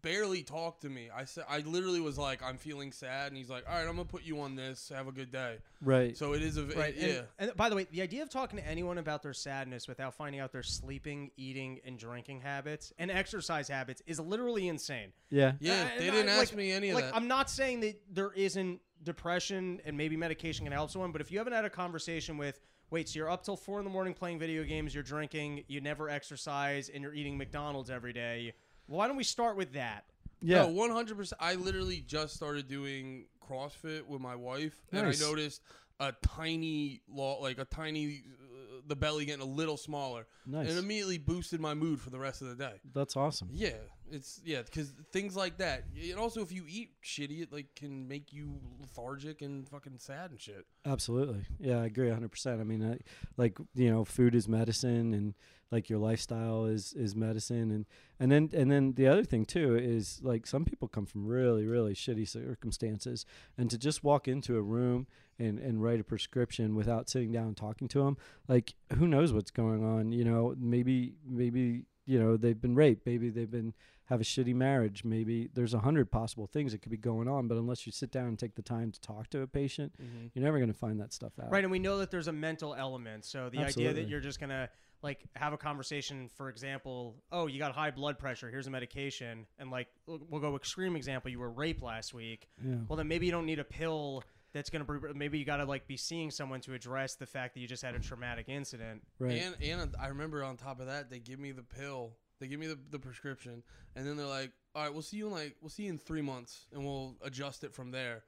[0.01, 1.09] barely talked to me.
[1.15, 3.95] I said I literally was like, I'm feeling sad, and he's like, All right, I'm
[3.95, 4.91] gonna put you on this.
[4.95, 5.57] Have a good day.
[5.81, 6.15] Right.
[6.17, 6.95] So it is a Right.
[6.97, 7.05] yeah.
[7.39, 10.13] And, and by the way, the idea of talking to anyone about their sadness without
[10.13, 15.11] finding out their sleeping, eating, and drinking habits and exercise habits is literally insane.
[15.29, 15.53] yeah.
[15.59, 17.15] Yeah, Uh, they and didn't I- ask like- me any of like, that.
[17.15, 21.31] I'm not saying that there isn't depression and maybe medication can help someone, but if
[21.31, 24.13] you haven't had a conversation with, wait, so you're up till four in the morning
[24.13, 28.53] playing video games, you're drinking, you never exercise, and you're eating McDonald's every day,
[28.87, 30.05] why don't we start with that?
[30.41, 30.63] Yeah.
[30.63, 31.39] No, one hundred percent.
[31.41, 35.21] I literally just started doing CrossFit with my wife, and I Nice.
[35.21, 35.61] noticed
[35.99, 40.69] a tiny, lo- like a tiny, uh, the belly getting a little smaller, Nice.
[40.69, 42.79] and immediately boosted my mood for the rest of the day.
[42.93, 43.49] That's awesome.
[43.51, 43.77] Yeah,
[44.11, 48.07] it's yeah, because things like that, and also if you eat shitty, it like can
[48.07, 50.65] make you lethargic and fucking sad and shit.
[50.85, 51.45] Absolutely.
[51.59, 52.59] Yeah, I agree 100%.
[52.59, 52.99] I mean, I,
[53.35, 55.33] like, you know, food is medicine and
[55.69, 57.85] like your lifestyle is is medicine and
[58.21, 61.65] and then and then the other thing too is like some people come from really
[61.65, 63.25] really shitty circumstances
[63.57, 65.07] and to just walk into a room
[65.39, 68.17] and and write a prescription without sitting down and talking to them,
[68.47, 73.05] like who knows what's going on, you know, maybe maybe you know they've been raped,
[73.05, 73.73] maybe they've been
[74.07, 75.03] have a shitty marriage.
[75.03, 78.11] Maybe there's a hundred possible things that could be going on, but unless you sit
[78.11, 80.27] down and take the time to talk to a patient, mm-hmm.
[80.33, 81.51] you're never going to find that stuff out.
[81.51, 83.25] Right, and we know that there's a mental element.
[83.25, 84.69] So the idea that you're just gonna
[85.01, 89.45] like have a conversation, for example, oh, you got high blood pressure, here's a medication,
[89.59, 92.47] and like we'll we'll go extreme example, you were raped last week.
[92.65, 92.75] Yeah.
[92.87, 95.65] Well, then maybe you don't need a pill that's going to maybe you got to
[95.65, 99.03] like be seeing someone to address the fact that you just had a traumatic incident.
[99.19, 99.41] Right.
[99.41, 102.13] And and I remember on top of that, they give me the pill.
[102.39, 103.63] They give me the, the prescription,
[103.95, 105.97] and then they're like, "All right, we'll see you in like we'll see you in
[105.97, 108.23] three months, and we'll adjust it from there."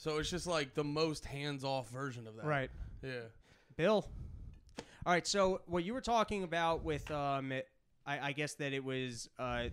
[0.00, 2.46] So it's just like the most hands off version of that.
[2.46, 2.70] Right.
[3.02, 3.20] Yeah.
[3.76, 4.08] Bill.
[5.04, 5.26] All right.
[5.26, 7.68] So what you were talking about with, um, it,
[8.06, 9.64] I, I guess that it was, uh,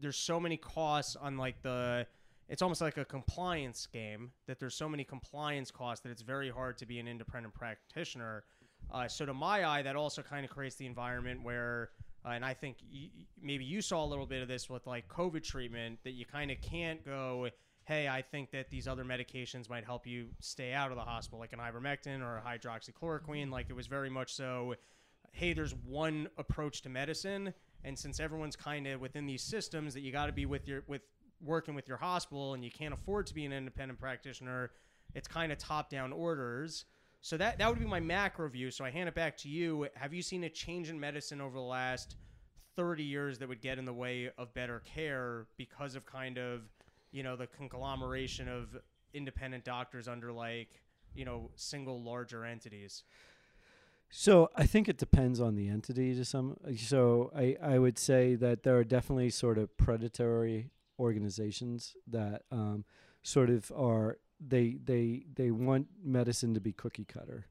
[0.00, 2.04] there's so many costs on like the,
[2.48, 6.50] it's almost like a compliance game that there's so many compliance costs that it's very
[6.50, 8.42] hard to be an independent practitioner.
[8.90, 11.90] Uh, so to my eye, that also kind of creates the environment where,
[12.24, 15.08] uh, and I think y- maybe you saw a little bit of this with like
[15.08, 17.48] COVID treatment that you kind of can't go
[17.88, 21.38] hey, I think that these other medications might help you stay out of the hospital,
[21.38, 23.50] like an ivermectin or a hydroxychloroquine.
[23.50, 24.74] Like it was very much so,
[25.32, 27.54] hey, there's one approach to medicine,
[27.84, 30.82] and since everyone's kind of within these systems that you got to be with your
[30.86, 31.00] with
[31.40, 34.70] working with your hospital, and you can't afford to be an independent practitioner,
[35.14, 36.84] it's kind of top down orders.
[37.20, 38.70] So that that would be my macro view.
[38.70, 39.88] So I hand it back to you.
[39.94, 42.16] Have you seen a change in medicine over the last
[42.76, 46.62] 30 years that would get in the way of better care because of kind of
[47.10, 48.76] you know the conglomeration of
[49.14, 50.80] independent doctors under like
[51.14, 53.02] you know single larger entities
[54.10, 56.56] So I think it depends on the entity to some.
[56.76, 62.84] So I I would say that there are definitely sort of predatory organizations that um,
[63.22, 67.46] sort of are they they they want medicine to be cookie cutter,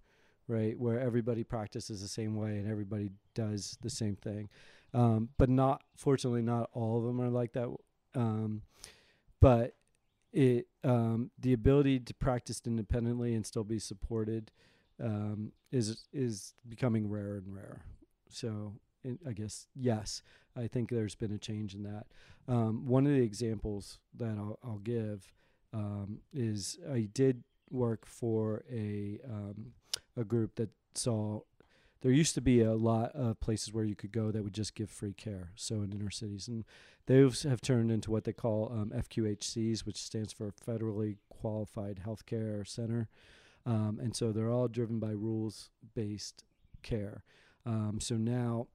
[0.47, 0.77] right?
[0.79, 4.49] Where everybody practices the same way and everybody does the same thing,
[4.93, 7.69] um, but not fortunately not all of them are like that.
[8.15, 8.61] Um,
[9.39, 9.75] but
[10.33, 14.51] it um, the ability to practice independently and still be supported
[15.03, 17.81] um, is is becoming rarer and rarer.
[18.29, 18.73] So
[19.25, 20.21] I guess yes,
[20.55, 22.07] I think there's been a change in that.
[22.47, 25.31] Um, one of the examples that I'll, I'll give
[25.77, 29.73] um, is I did work for a um,
[30.15, 31.41] a group that saw
[32.01, 34.75] there used to be a lot of places where you could go that would just
[34.75, 35.51] give free care.
[35.55, 36.63] So in inner cities, and
[37.07, 42.67] those have turned into what they call um, FQHCs, which stands for Federally Qualified Healthcare
[42.67, 43.09] Center.
[43.65, 46.43] Um, and so they're all driven by rules based
[46.83, 47.23] care.
[47.65, 48.67] Um, so now,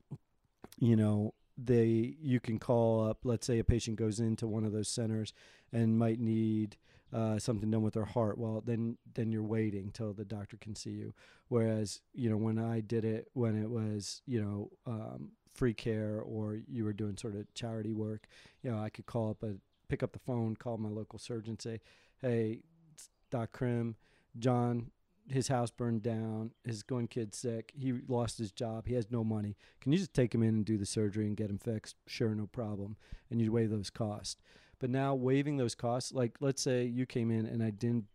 [0.78, 3.20] you know, they you can call up.
[3.24, 5.32] Let's say a patient goes into one of those centers
[5.72, 6.76] and might need
[7.12, 8.38] uh, something done with their heart.
[8.38, 11.12] Well, then then you're waiting till the doctor can see you.
[11.48, 16.20] Whereas you know when I did it, when it was you know um, free care
[16.20, 18.27] or you were doing sort of charity work,
[18.62, 19.57] you know I could call up a
[19.88, 21.81] pick up the phone, call my local surgeon, say,
[22.20, 22.61] "Hey,
[23.31, 23.96] Doc Krim,
[24.38, 24.90] John."
[25.29, 26.51] His house burned down.
[26.64, 27.72] His one kid's sick.
[27.79, 28.88] He lost his job.
[28.88, 29.57] He has no money.
[29.81, 31.94] Can you just take him in and do the surgery and get him fixed?
[32.09, 32.96] Sure, no problem.
[33.31, 34.42] And you weigh those costs.
[34.82, 38.06] But now waiving those costs, like let's say you came in and I didn't,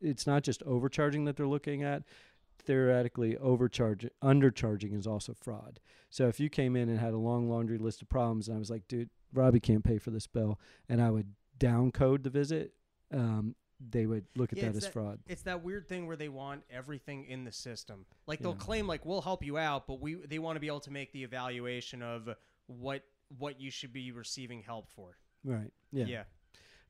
[0.00, 2.04] it's not just overcharging that they're looking at.
[2.60, 5.80] Theoretically, overcharging, undercharging is also fraud.
[6.10, 8.60] So if you came in and had a long laundry list of problems, and I
[8.60, 12.74] was like, dude, Robbie can't pay for this bill, and I would downcode the visit,
[13.12, 15.18] um, they would look at Yeah, that as that- fraud.
[15.26, 18.58] it's that weird thing where they want everything in the system like they'll Yeah.
[18.58, 21.12] claim like we'll help you out but we they want to be able to make
[21.12, 22.28] the evaluation of
[22.66, 23.02] what
[23.36, 25.72] what you should be receiving help for Right.
[25.92, 26.06] Yeah.
[26.06, 26.22] yeah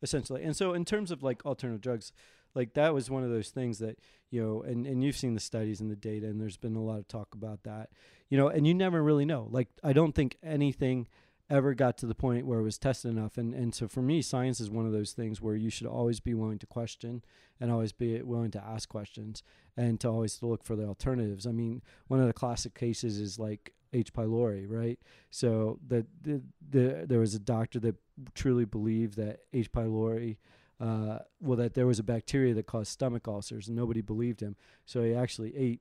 [0.04, 0.44] essentially.
[0.44, 2.12] And so in terms of like alternative drugs,
[2.54, 3.98] like that was one of those things that,
[4.30, 6.82] you know, and, and you've seen the studies and the data and there's been a
[6.82, 7.90] lot of talk about that.
[8.28, 9.48] You know, and you never really know.
[9.50, 11.08] Like I don't think anything
[11.50, 13.36] ever got to the point where it was tested enough.
[13.36, 16.20] And and so for me, science is one of those things where you should always
[16.20, 17.22] be willing to question
[17.60, 19.42] and always be willing to ask questions
[19.76, 21.46] and to always look for the alternatives.
[21.46, 24.12] I mean, one of the classic cases is like H.
[24.12, 24.98] pylori, right?
[25.30, 27.96] So the, the, the there was a doctor that
[28.34, 29.72] truly believed that H.
[29.72, 30.36] pylori,
[30.80, 34.56] uh, well, that there was a bacteria that caused stomach ulcers, and nobody believed him.
[34.84, 35.80] So he actually ate.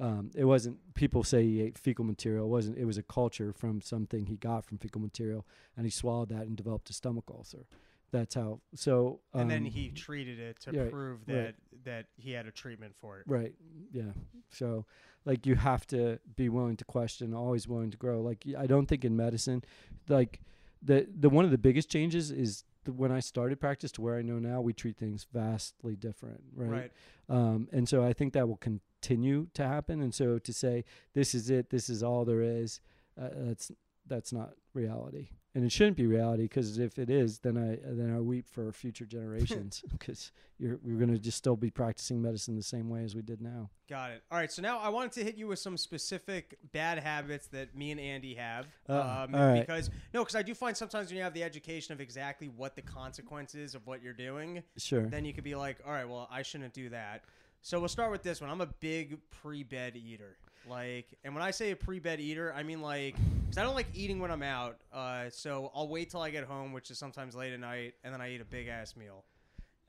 [0.00, 2.46] Um, it wasn't people say he ate fecal material.
[2.46, 2.78] It wasn't.
[2.78, 5.44] It was a culture from something he got from fecal material,
[5.76, 7.66] and he swallowed that and developed a stomach ulcer.
[8.10, 8.60] That's how.
[8.74, 11.34] So um, and then he treated it to yeah, prove right.
[11.34, 13.54] that that he had a treatment for it Right.
[13.92, 14.12] Yeah.
[14.50, 14.86] So,
[15.24, 18.20] like, you have to be willing to question, always willing to grow.
[18.20, 19.62] Like, I don't think in medicine,
[20.08, 20.40] like,
[20.82, 24.16] the the one of the biggest changes is the, when I started practice to where
[24.16, 26.42] I know now, we treat things vastly different.
[26.54, 26.70] Right.
[26.70, 26.92] right
[27.28, 30.00] Um, and so I think that will continue to happen.
[30.00, 32.80] And so to say this is it, this is all there is,
[33.20, 33.70] uh, that's
[34.08, 35.28] that's not reality.
[35.54, 38.70] and it shouldn't be reality because if it is, then I then I weep for
[38.72, 43.14] future generations because you're we're gonna just still be practicing medicine the same way as
[43.16, 43.70] we did now.
[43.88, 44.22] Got it.
[44.30, 44.52] All right.
[44.52, 48.00] So now I wanted to hit you with some specific bad habits that me and
[48.00, 48.66] Andy have.
[48.88, 48.92] Uh,
[49.28, 49.60] um, all right.
[49.66, 52.76] Because no, because I do find sometimes when you have the education of exactly what
[52.76, 55.06] the consequences of what you're doing, Sure.
[55.06, 57.24] then you could be like, all right, well, I shouldn't do that.
[57.62, 58.50] So we'll start with this one.
[58.50, 60.36] I'm a big pre-bed eater.
[60.68, 63.88] Like, and when I say a pre-bed eater, I mean like, because I don't like
[63.94, 64.78] eating when I'm out.
[64.92, 68.12] Uh, so I'll wait till I get home, which is sometimes late at night, and
[68.12, 69.24] then I eat a big ass meal.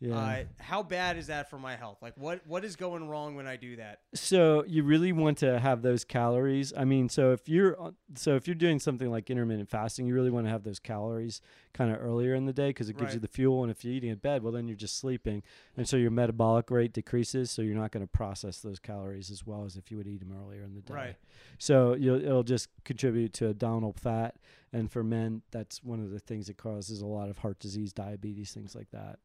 [0.01, 0.15] Yeah.
[0.15, 1.97] Uh, how bad is that for my health?
[2.01, 3.99] Like, what what is going wrong when I do that?
[4.13, 6.71] so you really want to have those calories.
[6.75, 7.77] I mean, so if you're
[8.15, 11.41] so if you're doing something like intermittent fasting, you really want to have those calories
[11.73, 13.61] kind of earlier in the day because it gives you the fuel.
[13.61, 15.43] And if you're eating in bed, well, then you're just sleeping,
[15.75, 17.51] and so your metabolic rate decreases.
[17.51, 20.21] So you're not going to process those calories as well as if you would eat
[20.21, 20.93] them earlier in the day.
[20.93, 21.15] Right.
[21.57, 24.37] So you'll, it'll just contribute to abdominal fat,
[24.71, 27.91] and for men, that's one of the things that causes a lot of heart disease,
[27.91, 29.19] diabetes, things like that.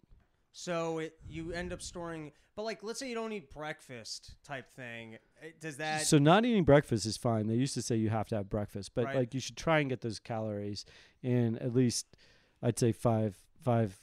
[0.57, 4.71] So it, you end up storing, but like, let's say you don't eat breakfast type
[4.77, 5.17] thing.
[5.43, 6.03] eh, Does that?
[6.03, 7.49] so not eating breakfast is fine.
[7.49, 9.17] They used to say you have to have breakfast, but Right.
[9.17, 10.85] like you should try and get those calories
[11.25, 12.07] in at least,
[12.63, 13.97] I'd say five, five,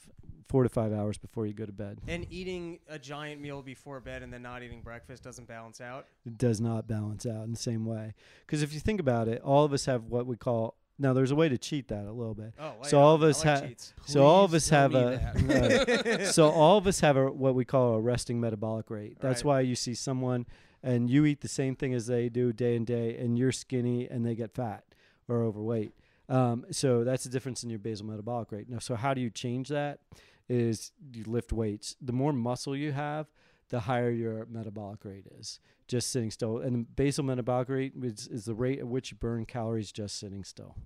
[0.46, 2.02] four to five hours before you go to bed.
[2.06, 6.06] and eating a giant meal before bed and then not eating breakfast doesn't balance out.
[6.26, 8.12] It does not balance out in the same way.
[8.46, 11.12] Because if you think about it, all of us have what we call now.
[11.12, 12.52] There's a way to cheat that a little bit.
[12.58, 13.94] Oh, So yeah, all of I us like ha- cheats.
[14.06, 17.94] So all of us have a so all of us have a what we call
[17.94, 19.18] a resting metabolic rate.
[19.20, 19.48] That's Right.
[19.48, 20.46] why you see someone
[20.82, 24.08] and you eat the same thing as they do day and day, and you're skinny
[24.08, 24.84] and they get fat
[25.28, 25.92] or overweight.
[26.28, 28.68] Um, so that's the difference in your basal metabolic rate.
[28.68, 30.00] Now, so how do you change that?
[30.48, 31.94] Is you lift weights.
[32.00, 33.26] The more muscle you have,
[33.72, 35.58] the higher your metabolic rate is.
[35.88, 39.44] Just sitting still, and basal metabolic rate is, is the rate at which you burn
[39.46, 40.76] calories just sitting still.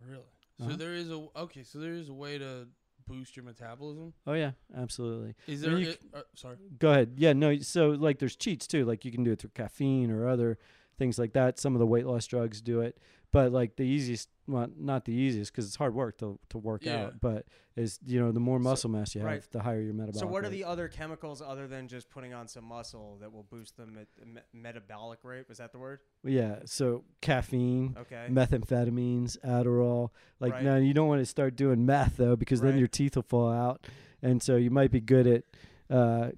[0.00, 0.22] Really?
[0.58, 0.76] So Uh-huh.
[0.76, 1.64] there is a okay.
[1.64, 2.68] So there is a way to
[3.08, 4.12] boost your metabolism.
[4.26, 5.34] Oh yeah, absolutely.
[5.48, 5.90] Is I mean, there?
[5.92, 6.56] you uh, sorry.
[6.78, 7.14] Go ahead.
[7.16, 7.58] Yeah, no.
[7.58, 8.84] So like, there's cheats too.
[8.84, 10.58] Like you can do it through caffeine or other
[10.98, 11.58] things like that.
[11.58, 12.98] Some of the weight loss drugs do it,
[13.32, 16.84] but like the easiest, well, not the easiest because it's hard work to to work
[16.84, 17.04] Yeah.
[17.06, 17.20] out.
[17.20, 19.50] But is you know the more So- muscle mass you have, right.
[19.50, 20.20] the higher your metabolic.
[20.20, 23.44] So what are the other chemicals other than just putting on some muscle that will
[23.44, 25.48] boost the me- metabolic rate?
[25.48, 26.00] Was that the word?
[26.22, 26.60] Yeah.
[26.66, 27.96] So caffeine.
[27.98, 28.26] Okay.
[28.30, 30.10] Methamphetamines, Adderall.
[30.40, 30.62] Like Right.
[30.64, 33.50] now, you don't want to start doing meth though, because then your teeth will fall
[33.50, 33.86] out,
[34.20, 35.44] and so you might be good at
[35.90, 36.30] uh,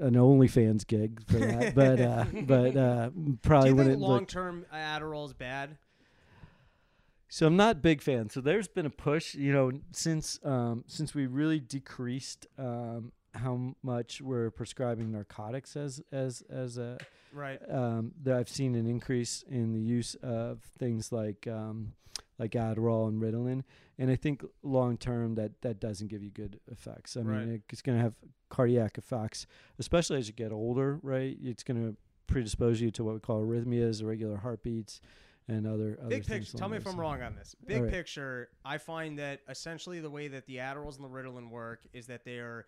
[0.00, 1.74] an OnlyFans gig for that.
[1.74, 5.76] but uh, but uh, Do probably you think wouldn't look long-term Adderall is bad?
[7.28, 8.30] So I'm not a big fan.
[8.30, 13.74] So there's been a push, you know, since um, since we really decreased um, how
[13.82, 16.98] much we're prescribing narcotics as as as a
[17.30, 17.60] Right.
[17.70, 21.92] um, that I've seen an increase in the use of things like um,
[22.38, 23.64] like Adderall and Ritalin,
[23.98, 27.16] and I think long term that that doesn't give you good effects.
[27.18, 27.46] I Right.
[27.46, 28.14] mean, it's going to have
[28.48, 29.46] cardiac effects,
[29.78, 30.98] especially as you get older.
[31.02, 35.02] Right, it's going to predispose you to what we call arrhythmias, irregular heartbeats,
[35.48, 36.58] and other other Big things picture.
[36.58, 37.56] Tell me if I'm wrong on this.
[37.66, 37.90] Big right.
[37.90, 38.50] picture.
[38.64, 42.24] I find that essentially the way that the Adderalls and the Ritalin work is that
[42.24, 42.66] they are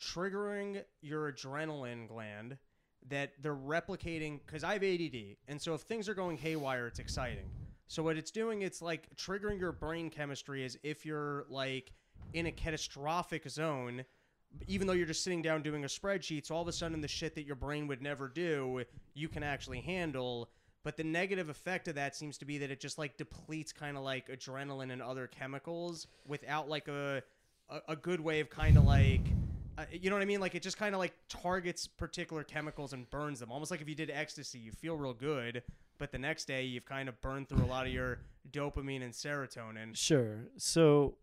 [0.00, 2.58] triggering your adrenaline gland.
[3.08, 6.98] That they're replicating because I have ADD, and so if things are going haywire, it's
[6.98, 7.48] exciting.
[7.86, 11.92] So what it's doing, it's like triggering your brain chemistry as if you're like
[12.32, 14.04] in a catastrophic zone,
[14.66, 16.46] even though you're just sitting down doing a spreadsheet.
[16.46, 18.82] So all of a sudden, the shit that your brain would never do,
[19.14, 20.50] you can actually handle.
[20.86, 23.96] But the negative effect of that seems to be that it just like depletes kind
[23.96, 27.24] of like adrenaline and other chemicals without like a
[27.68, 29.22] a, a good way of kind of like.
[29.76, 30.38] Uh, you know what I mean?
[30.38, 33.50] Like it just kind of like targets particular chemicals and burns them.
[33.50, 35.64] Almost like if you did ecstasy, you feel real good,
[35.98, 38.20] but the next day you've kind of burned through a lot of your
[38.52, 39.96] dopamine and serotonin.
[39.96, 40.46] Sure.
[40.56, 41.16] So,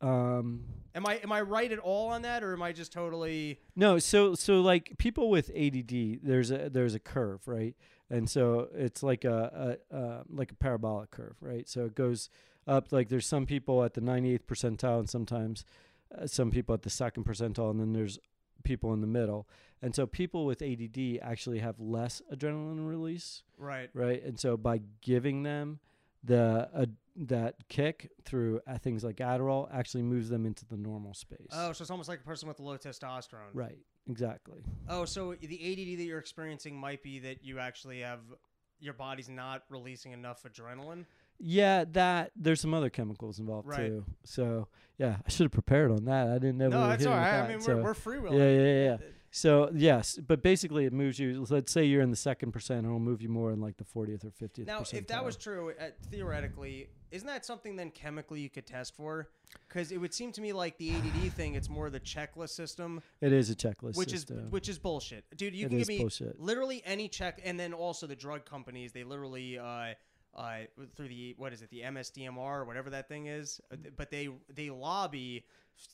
[0.00, 3.60] um, Am I am I right at all on that, or am I just totally?
[3.76, 3.98] no.
[3.98, 7.76] So, so like people with ADD, there's a there's a curve, right?
[8.12, 11.66] And so it's like a, a uh, like a parabolic curve, right?
[11.68, 12.28] So it goes
[12.66, 12.92] up.
[12.92, 15.64] Like there's some people at the 98th percentile, and sometimes
[16.16, 18.18] uh, some people at the second percentile, and then there's
[18.64, 19.48] people in the middle.
[19.80, 23.88] And so people with ADD actually have less adrenaline release, Right.
[23.94, 24.22] right?
[24.22, 25.80] And so by giving them
[26.22, 31.14] the uh, that kick through uh, things like Adderall actually moves them into the normal
[31.14, 31.48] space.
[31.50, 33.50] Oh, so it's almost like a person with low testosterone.
[33.54, 33.78] Right,
[34.10, 34.62] exactly.
[34.88, 38.20] Oh, so the ADD that you're experiencing might be that you actually have
[38.80, 41.06] your body's not releasing enough adrenaline.
[41.38, 43.88] Yeah, that there's some other chemicals involved Right.
[43.88, 44.04] too.
[44.24, 46.28] So yeah, I should have prepared on that.
[46.28, 46.68] I didn't know.
[46.68, 47.40] no, that's all right.
[47.42, 48.34] I mean, so- we're, we're free will.
[48.34, 48.94] yeah, yeah, yeah.
[48.94, 48.98] Uh,
[49.34, 51.46] So yes, but basically it moves you.
[51.48, 54.26] Let's say you're in the second percent, it'll move you more in like the 40th
[54.26, 54.66] or 50th.
[54.66, 58.94] Now, if that was true, uh, theoretically, isn't that something then chemically you could test
[58.94, 59.30] for?
[59.66, 63.00] Because it would seem to me like the ADD thing, it's more the checklist system,
[63.22, 64.46] it is a checklist, which system.
[64.46, 65.54] is which is bullshit, dude.
[65.54, 66.38] You It can give me bullshit.
[66.38, 69.58] literally any check, and then also the drug companies, they literally.
[69.58, 69.94] Uh,
[70.34, 70.60] uh,
[70.96, 74.30] through the what is it, the MSDMR or whatever that thing is, uh, but they
[74.54, 75.44] they lobby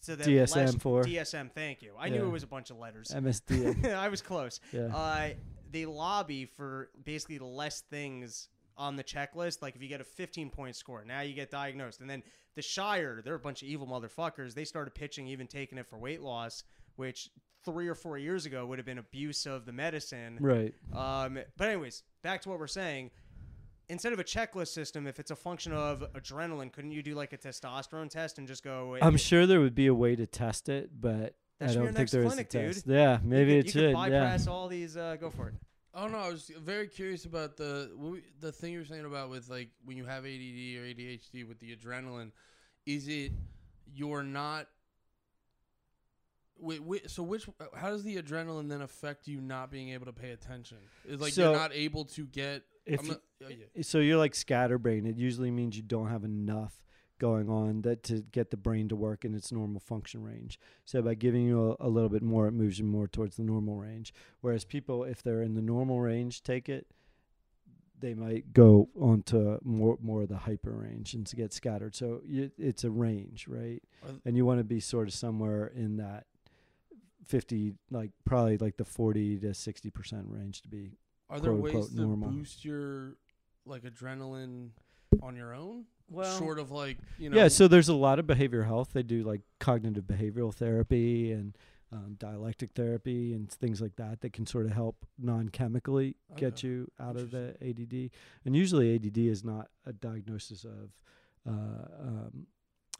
[0.00, 1.04] so that DSM-4.
[1.04, 1.50] DSM.
[1.52, 1.92] Thank you.
[1.98, 3.12] I knew it was a bunch of letters.
[3.14, 3.92] MSD.
[3.94, 4.60] I was close.
[4.72, 4.94] Yeah.
[4.94, 5.30] Uh,
[5.70, 9.60] they lobby for basically less things on the checklist.
[9.60, 12.00] Like if you get a 15 point score, now you get diagnosed.
[12.00, 12.22] And then
[12.54, 14.54] the Shire, they're a bunch of evil motherfuckers.
[14.54, 16.64] They started pitching, even taking it for weight loss,
[16.96, 17.30] which
[17.64, 20.38] three or four years ago would have been abuse of the medicine.
[20.40, 20.74] right.
[20.94, 23.10] Um, but anyways, back to what we're saying.
[23.90, 27.32] Instead of a checklist system, if it's a function of adrenaline, couldn't you do like
[27.32, 28.98] a testosterone test and just go?
[29.00, 31.98] I'm sure there would be a way to test it, but That I don't think
[31.98, 32.74] next there is clinic, a dude.
[32.74, 32.86] test.
[32.86, 33.94] Yeah, you maybe could- it you should.
[33.94, 34.20] Could yeah.
[34.24, 34.96] bypass all these.
[34.96, 35.54] Uh, go for it.
[35.94, 39.30] Oh no, I was very curious about the we- the thing you were saying about
[39.30, 42.32] with like when you have ADD or ADHD with the adrenaline.
[42.84, 43.32] Is it
[43.94, 44.68] you're not?
[46.60, 47.48] Wait, wait, so which?
[47.74, 50.78] How does the adrenaline then affect you not being able to pay attention?
[51.06, 52.64] Is like So, you're not able to get.
[52.88, 53.82] If not- oh, yeah.
[53.82, 55.06] so you're like scatterbrained.
[55.06, 56.82] It usually means you don't have enough
[57.18, 60.58] going on that to get the brain to work in its normal function range.
[60.84, 63.42] So by giving you a, a little bit more, it moves you more towards the
[63.42, 64.14] normal range.
[64.40, 66.86] Whereas people, if they're in the normal range, take it,
[68.00, 71.96] they might go onto more more of the hyper range and to get scattered.
[71.96, 73.82] So you, it's a range, right?
[74.06, 76.26] Are- And you want to be sort of somewhere in that
[77.26, 80.92] 50 like probably like the 40 to 60% range to be
[81.30, 82.30] Are there ways unquote, to normal.
[82.30, 83.16] boost your
[83.66, 84.70] like adrenaline
[85.22, 85.84] on your own?
[86.10, 87.36] Well- short of like you know.
[87.36, 88.90] yeah, so there's a lot of behavioral health.
[88.92, 91.56] They do like cognitive behavioral therapy and
[91.92, 96.90] um, dialectic therapy and things like that that can sort of help non-chemically get you
[97.00, 98.10] out of the ADD.
[98.44, 100.92] And usually ADD is not a diagnosis of
[101.48, 102.46] uh, um,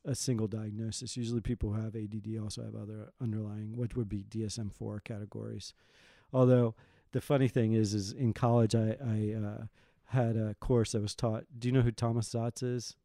[0.07, 1.17] a single diagnosis.
[1.17, 5.75] Usually people who have ADD also have other underlying, what would be DSM-4 categories.
[6.33, 6.75] Although
[7.13, 9.65] the funny thing is, is in college I, I uh,
[10.07, 11.45] had a course that was taught.
[11.59, 12.97] Do you know who Thomas Szasz is?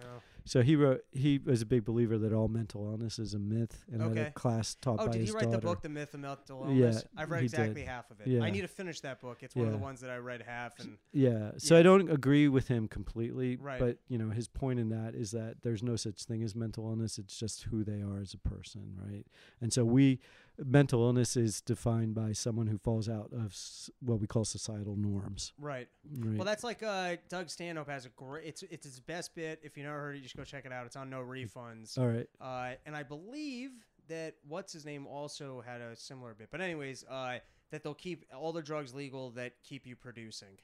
[0.00, 0.08] No.
[0.44, 1.02] So he wrote.
[1.12, 4.20] He was a big believer that all mental illness is a myth, and had Okay.
[4.22, 5.56] a class taught Oh, by did his he write daughter.
[5.56, 7.04] the book, The Myth of Mental Illness?
[7.04, 7.58] Yeah, I've read he did.
[7.60, 8.28] exactly half of it.
[8.28, 8.42] Yeah.
[8.42, 9.42] I need to finish that book.
[9.42, 11.50] It's one of the ones that I read half, and Yeah.
[11.58, 11.80] So Yeah.
[11.80, 13.78] I don't agree with him completely, Right.
[13.78, 16.88] but you know his point in that is that there's no such thing as mental
[16.88, 17.18] illness.
[17.18, 19.26] It's just who they are as a person, right?
[19.60, 20.18] And so we,
[20.64, 24.96] mental illness is defined by someone who falls out of s- what we call societal
[24.96, 25.52] norms.
[25.58, 25.88] right.
[26.18, 26.36] Right.
[26.36, 28.46] Well, that's like uh, Doug Stanhope has a great.
[28.46, 29.60] It's it's his best bit.
[29.62, 30.86] If you never heard it, you should go check it out.
[30.86, 31.98] It's on No Refunds.
[31.98, 32.26] all right.
[32.40, 33.70] Uh, and I believe
[34.08, 36.48] that what's his name also had a similar bit.
[36.50, 37.38] But anyways, uh,
[37.70, 40.58] that they'll keep all the drugs legal that keep you producing.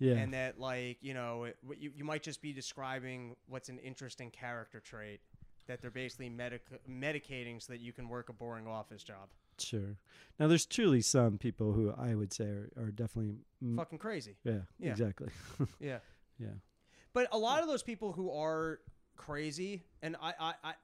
[0.00, 0.14] Yeah.
[0.14, 4.30] and that like you know it- you, you might just be describing what's an interesting
[4.30, 5.20] character trait
[5.68, 9.28] that they're basically medic- medicating so that you can work a boring office job
[9.58, 9.96] sure.
[10.38, 13.36] Now there's truly some people who I would say are, are definitely.
[13.64, 14.90] mm, fucking crazy yeah, Yeah.
[14.92, 15.28] Exactly.
[15.80, 15.98] yeah
[16.38, 16.48] yeah.
[17.12, 18.80] but a lot of those people who are
[19.16, 20.74] crazy and i i, I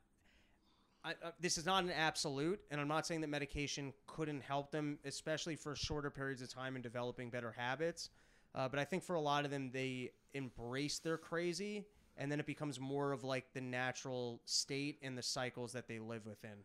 [1.04, 4.70] I, uh, this is not an absolute, and I'm not saying that medication couldn't help
[4.70, 8.08] them, especially for shorter periods of time in developing better habits.
[8.54, 11.84] Uh, but I think for a lot of them, they embrace their crazy,
[12.16, 15.98] and then it becomes more of like the natural state and the cycles that they
[15.98, 16.64] live within,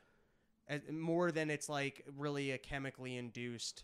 [0.68, 3.84] As, more than it's like really a chemically induced.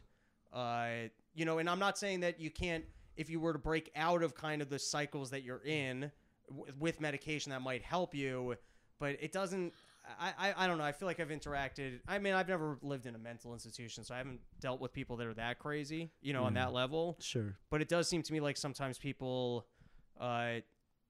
[0.54, 2.86] Uh, you know, and I'm not saying that you can't,
[3.18, 6.12] if you were to break out of kind of the cycles that you're in
[6.50, 8.56] w- with medication, that might help you,
[9.00, 9.74] but it doesn't.
[10.20, 10.84] I, I, I don't know.
[10.84, 12.00] I feel like I've interacted.
[12.08, 15.18] I mean, I've never lived in a mental institution, so I haven't dealt with people
[15.18, 17.56] that are that crazy, you know, on that level Sure.
[17.72, 19.66] but it does seem to me like sometimes people
[20.20, 20.58] uh,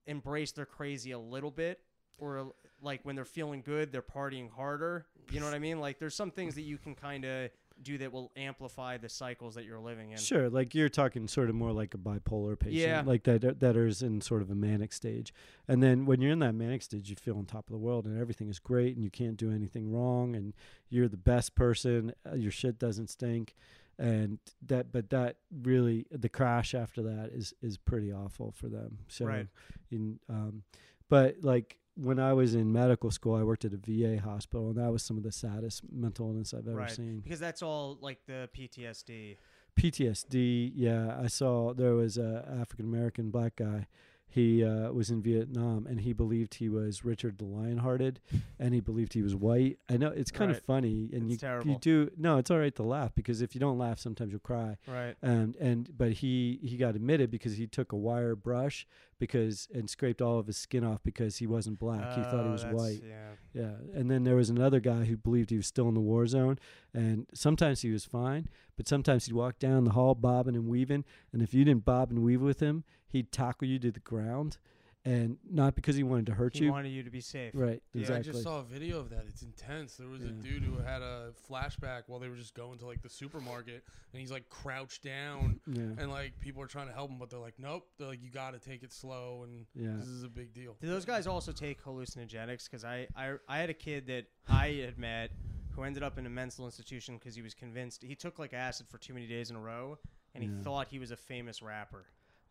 [0.08, 1.80] embrace their crazy a little bit
[2.18, 6.00] or like when they're feeling good they're partying harder you know what i mean like
[6.00, 7.50] there's some things that you can kind of
[7.84, 11.50] do that will amplify the cycles that you're living in Sure, like you're talking sort
[11.50, 13.04] of more like a bipolar patient, Yeah.
[13.06, 15.34] like that that is in sort of a manic stage.
[15.68, 18.06] And then when you're in that manic stage, you feel on top of the world
[18.06, 20.54] and everything is great and you can't do anything wrong and
[20.88, 22.14] you're the best person.
[22.26, 23.56] Uh, your shit doesn't stink,
[23.98, 29.00] and that but that really the crash after that is is pretty awful for them.
[29.08, 29.48] So, Right.
[29.92, 30.64] in um,
[31.10, 31.78] but like.
[31.98, 35.02] When I was in medical school, I worked at a VA hospital, and that was
[35.02, 37.22] some of the saddest mental illness I've ever right seen.
[37.22, 39.38] because that's all like the ptsd
[39.80, 40.74] PTSD.
[40.76, 43.88] Yeah, I saw there was a African American black guy
[44.28, 48.18] he uh, was in Vietnam and he believed he was Richard the Lionhearted,
[48.60, 49.78] and he believed he was white.
[49.90, 50.58] I know it's kind Right.
[50.60, 51.72] of funny, and It's you terrible.
[51.72, 54.40] you do no, it's all right to laugh because if you don't laugh, sometimes you'll
[54.42, 54.78] cry.
[54.88, 55.16] Right.
[55.22, 58.86] And and but he he got admitted because he took a wire brush
[59.20, 62.14] because and scraped all of his skin off because he wasn't black.
[62.16, 63.02] he thought he Oh, was white.
[63.08, 63.32] Yeah.
[63.54, 66.28] Yeah, and then there was another guy who believed he was still in the war
[66.28, 66.60] zone,
[66.94, 71.06] and sometimes he was fine, but sometimes he'd walk down the hall bobbing and weaving,
[71.32, 74.58] and if you didn't bob and weave with him, he'd tackle you to the ground,
[75.06, 76.66] and not because he wanted to hurt He you.
[76.66, 77.52] He wanted you to be safe.
[77.54, 78.30] Right, Yeah, exactly.
[78.32, 79.26] I just saw a video of that.
[79.28, 79.96] It's intense.
[79.96, 83.02] There was a dude who had a flashback while they were just going to like
[83.04, 87.12] the supermarket, and he's like crouched down, yeah, and like people are trying to help
[87.12, 87.88] him, but they're like, nope.
[87.98, 89.96] They're like, you got to take it slow, and yeah.
[90.00, 90.76] this is a big deal.
[90.82, 92.66] Do those guys also take hallucinogenics?
[92.66, 95.32] Because I, I, I had a kid that I had met
[95.76, 98.88] who ended up in a mental institution because he was convinced he took like acid
[98.88, 100.00] for too many days in a row,
[100.34, 100.64] and he Yeah.
[100.64, 102.06] thought he was a famous rapper.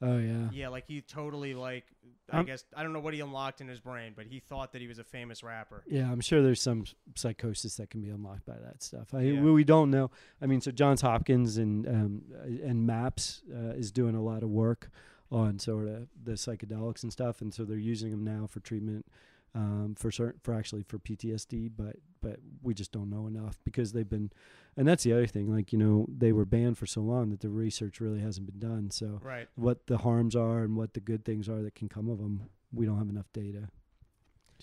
[0.05, 0.49] Oh yeah.
[0.53, 1.85] Yeah, like he totally like
[2.31, 4.73] I I'm- guess I don't know what he unlocked in his brain, but he thought
[4.73, 5.83] that he was a famous rapper.
[5.87, 6.85] Yeah, I'm sure there's some
[7.15, 9.15] psychosis that can be unlocked by that stuff.
[9.15, 9.41] I, Yeah.
[9.41, 10.11] we, we don't know.
[10.43, 14.43] I mean, so Johns Hopkins and um, uh, and MAPS uh, is doing a lot
[14.43, 14.91] of work
[15.33, 19.07] on sort of the psychedelics and stuff, and so they're using them now for treatment
[19.55, 23.93] um, for certain for actually for PTSD, but but we just don't know enough because
[23.93, 24.31] they've been,
[24.77, 25.53] and that's the other thing.
[25.53, 28.59] Like you know, they were banned for so long that the research really hasn't been
[28.59, 28.91] done.
[28.91, 29.49] So Right.
[29.55, 32.49] what the harms are and what the good things are that can come of them,
[32.73, 33.69] we don't have enough data.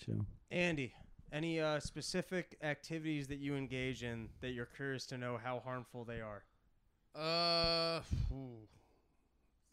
[0.04, 0.26] So.
[0.50, 0.92] Andy,
[1.32, 6.04] any uh, specific activities that you engage in that you're curious to know how harmful
[6.04, 6.44] they are?
[7.14, 8.00] Uh,
[8.32, 8.68] ooh.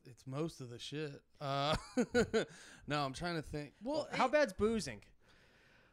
[0.06, 1.22] It's most of the shit.
[1.42, 1.76] Uh,
[2.88, 3.74] no, I'm trying to think.
[3.84, 5.02] Well, how it- bad's boozing?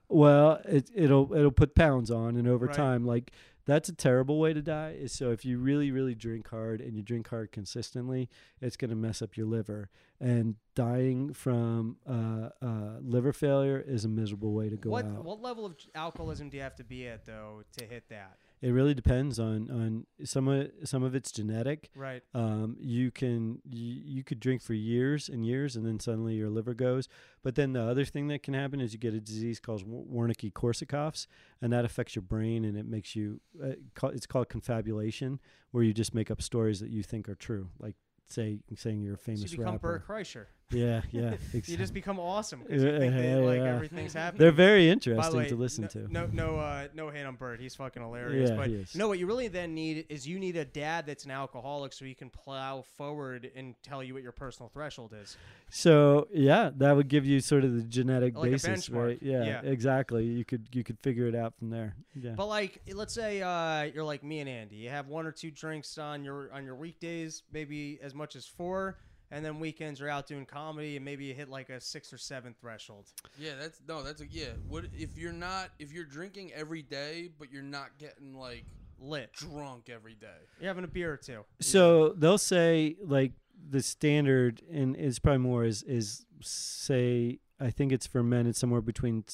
[0.09, 2.77] Well, it, it'll it'll put pounds on, and over Right.
[2.77, 3.33] time, like
[3.65, 4.91] that's a terrible way to die.
[4.97, 8.29] Is so if you really really drink hard and you drink hard consistently,
[8.61, 9.91] it's going to mess up your liver,
[10.21, 15.25] and dying from uh, uh, liver failure is a miserable way to go What out.
[15.25, 18.37] what level of alcoholism do you have to be at though to hit that?
[18.63, 21.91] It really depends on on some of some of it's genetic.
[21.95, 22.23] Right.
[22.33, 26.49] Um, you can you, you could drink for years and years, and then suddenly your
[26.49, 27.09] liver goes.
[27.43, 30.29] But then the other thing that can happen is you get a disease called Wer-
[30.29, 31.27] Wernicke-Korsakoff's,
[31.61, 33.41] and that affects your brain, and it makes you.
[33.63, 33.73] Uh,
[34.09, 35.39] it's called confabulation,
[35.71, 37.95] where you just make up stories that you think are true, like
[38.29, 39.99] say saying you're a So famous you become rapper.
[39.99, 40.47] Bert Kreischer.
[40.71, 41.35] Yeah, yeah.
[41.53, 43.75] You just become awesome because you think that like yeah.
[43.75, 44.41] everything's happening.
[44.41, 46.13] They're very interesting way, to listen no, to.
[46.13, 47.61] No, no, uh, no hate on Bert.
[47.61, 48.51] He's fucking hilarious.
[48.51, 51.31] Yeah, but no, what you really then need is you need a dad that's an
[51.31, 55.37] alcoholic so he can plow forward and tell you what your personal threshold is.
[55.71, 59.19] So yeah, that would give you sort of the genetic Like basis, right?
[59.23, 59.61] Yeah, Yeah.
[59.63, 60.25] exactly.
[60.25, 61.95] You could you could figure it out from there.
[62.15, 62.33] Yeah.
[62.37, 64.77] But like, let's say uh, you're like me and Andy.
[64.77, 68.47] You have one or two drinks on your on your weekdays, maybe as much as
[68.47, 68.99] four,
[69.31, 72.19] and then weekends you're out doing comedy and maybe you hit like a six or
[72.19, 73.07] seven threshold.
[73.39, 74.51] Yeah, that's no, that's a yeah.
[74.69, 78.65] What if you're not if you're drinking every day, but you're not getting like
[79.01, 79.33] Lit.
[79.33, 80.27] drunk every day?
[80.61, 81.45] You're having a beer or two.
[81.61, 83.33] So they'll say like
[83.69, 88.59] the standard and is probably more is is say I think it's for men it's
[88.59, 89.25] somewhere between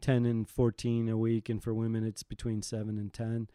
[0.00, 3.48] ten and fourteen a week, and for women it's between seven and ten.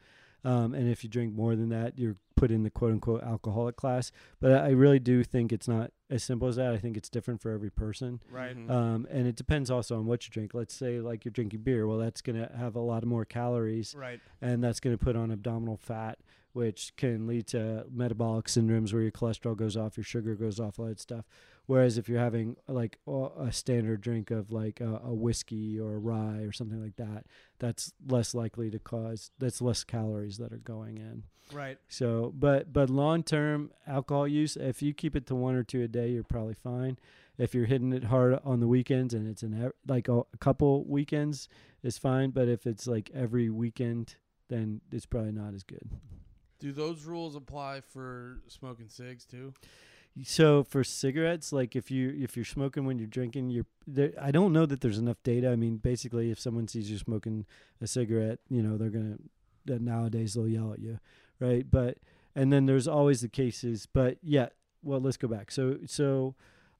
[0.43, 3.75] Um, and if you drink more than that, you're put in the quote unquote alcoholic
[3.75, 4.11] class.
[4.39, 6.71] But I really do think it's not as simple as that.
[6.73, 8.21] I think it's different for every person.
[8.31, 8.55] Right.
[8.55, 8.69] Mhm.
[8.69, 10.53] Um, and it depends also on what you drink.
[10.53, 11.87] Let's say like you're drinking beer.
[11.87, 14.19] Well, that's going to have a lot more calories Right.
[14.41, 16.19] and that's going to put on abdominal fat,
[16.53, 20.79] which can lead to metabolic syndromes where your cholesterol goes off, your sugar goes off,
[20.79, 21.25] all that stuff.
[21.67, 25.99] Whereas if you're having like a standard drink of like a, a whiskey or a
[25.99, 27.25] rye or something like that,
[27.59, 31.23] that's less likely to cause that's less calories that are going in.
[31.51, 31.77] Right.
[31.89, 35.83] So, but but long term alcohol use, if you keep it to one or two
[35.83, 36.97] a day, you're probably fine.
[37.37, 40.85] If you're hitting it hard on the weekends and it's an like a, a couple
[40.85, 41.49] weekends
[41.83, 44.15] is fine, but if it's like every weekend,
[44.47, 45.89] then it's probably not as good.
[46.59, 49.53] Do those rules apply for smoking cigs too?
[50.23, 54.13] So for cigarettes, like if you if you're smoking when you're drinking, you're there.
[54.21, 55.51] I don't know that there's enough data.
[55.51, 57.45] I mean, basically, if someone sees you smoking
[57.81, 59.17] a cigarette, you know they're gonna
[59.65, 60.99] nowadays they'll yell at you,
[61.39, 61.65] right?
[61.69, 61.97] But
[62.35, 63.87] and then there's always the cases.
[63.91, 64.47] But yeah,
[64.83, 65.51] well, let's go back.
[65.51, 66.35] So so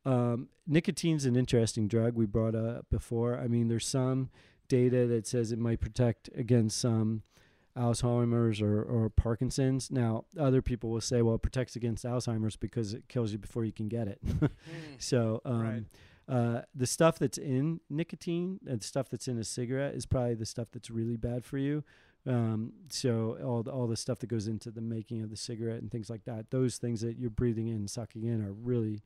[0.06, 3.38] um, nicotine's an interesting drug we brought up before.
[3.38, 4.30] I mean, there's some
[4.68, 7.24] data that says it might protect against some
[7.78, 9.92] Alzheimer's or, or Parkinson's.
[9.92, 13.64] Now, other people will say, well, it protects against Alzheimer's because it kills you before
[13.66, 14.20] you can get it.
[14.98, 15.84] so, um, Right.
[16.28, 20.46] uh, the stuff that's in nicotine and stuff that's in a cigarette is probably the
[20.46, 21.84] stuff that's really bad for you.
[22.26, 25.82] Um, so all the, all the stuff that goes into the making of the cigarette
[25.82, 29.02] and things like that, those things that you're breathing in, sucking in, are really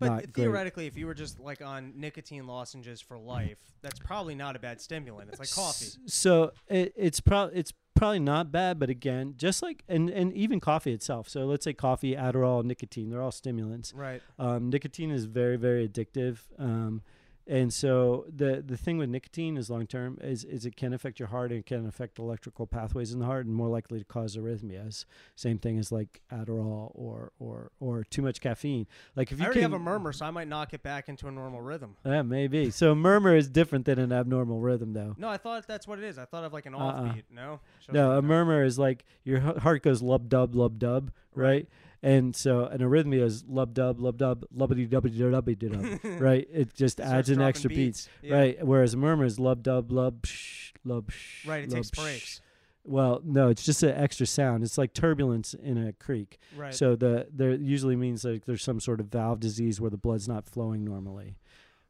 [0.00, 0.34] But not great.
[0.34, 4.58] theoretically, if you were just like on nicotine lozenges for life, that's probably not a
[4.58, 5.28] bad stimulant.
[5.30, 5.86] It's like coffee.
[6.06, 10.60] So it, it's probably it's probably not bad, but again, just like and and even
[10.60, 11.28] coffee itself.
[11.28, 13.92] So let's say coffee, Adderall, nicotine, they're all stimulants.
[13.94, 14.22] Right.
[14.38, 16.38] Um, nicotine is very very addictive.
[16.58, 17.02] Um,
[17.46, 21.18] and so the the thing with nicotine is long term is is it can affect
[21.18, 24.04] your heart and it can affect electrical pathways in the heart and more likely to
[24.04, 25.04] cause arrhythmias.
[25.36, 28.86] Same thing as like Adderall or or or too much caffeine.
[29.14, 31.08] Like if I you already can, have a murmur, so I might knock it back
[31.08, 31.96] into a normal rhythm.
[32.04, 32.70] Yeah, maybe.
[32.70, 35.14] So a murmur is different than an abnormal rhythm, though.
[35.18, 36.18] No, I thought that's what it is.
[36.18, 37.02] I thought of like an Uh-uh.
[37.12, 37.24] offbeat.
[37.30, 37.60] No.
[37.80, 41.68] Shows No, a murmur is like your heart goes lub dub lub dub, right?
[42.04, 46.46] And so an arrhythmia is lub dub lub dub lubbity dubbity dubbity dub, right?
[46.52, 48.34] It just adds an extra beats, Yeah.
[48.36, 48.66] right?
[48.66, 51.64] Whereas a murmur is lub dub lub psh, lub psh, Right.
[51.64, 52.02] It lub, takes psh.
[52.02, 52.40] breaks.
[52.86, 54.62] Well, no, it's just an extra sound.
[54.64, 56.38] It's like turbulence in a creek.
[56.54, 56.74] Right.
[56.74, 60.28] So the there usually means like there's some sort of valve disease where the blood's
[60.28, 61.36] not flowing normally.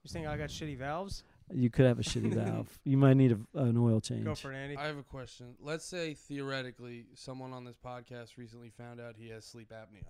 [0.05, 1.25] you think I got shitty valves?
[1.53, 2.79] You could have a shitty valve.
[2.85, 4.25] You might need a, an oil change.
[4.25, 4.77] Go for it, Andy.
[4.77, 5.55] I have a question.
[5.61, 10.05] Let's say theoretically, someone on this podcast recently found out he has sleep apnea,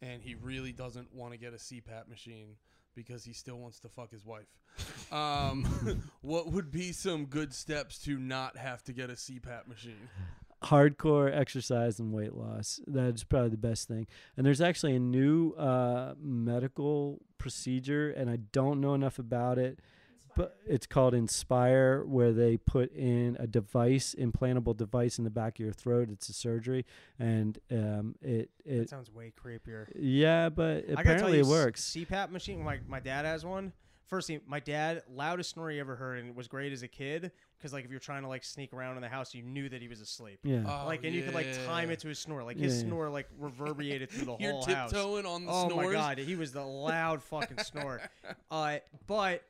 [0.00, 2.56] and he really doesn't want to get a CPAP machine
[2.94, 4.48] because he still wants to fuck his wife.
[5.10, 5.64] Um,
[6.20, 10.08] what would be some good steps to not have to get a CPAP machine?
[10.62, 12.80] hardcore exercise and weight loss.
[12.86, 14.06] That's probably the best thing.
[14.36, 19.80] And there's actually a new uh, medical procedure, and I don't know enough about it.
[20.36, 25.56] But it's called Inspire, where they put in a device, implantable device in the back
[25.58, 26.08] of your throat.
[26.10, 26.86] It's a surgery,
[27.18, 29.86] and um, it that it sounds way creepier.
[29.98, 31.82] yeah, but I gotta tell apparently you, it works.
[31.94, 32.62] CPAP machine.
[32.62, 33.72] My my dad has one.
[34.06, 37.30] Firstly, my dad loudest snore he ever heard, and it was great as a kid
[37.56, 39.80] because like if you're trying to like sneak around in the house, you knew that
[39.80, 40.40] he was asleep.
[40.42, 42.42] Yeah, Oh, like and you could like time it to his snore.
[42.42, 42.86] Like his Yeah, yeah.
[42.88, 44.40] snore like reverberated through the whole house.
[44.42, 44.90] You're whole house.
[44.90, 45.86] tiptoeing on the Oh snores.
[45.86, 48.00] my god, he was the loud fucking snore.
[48.50, 49.44] Uh, but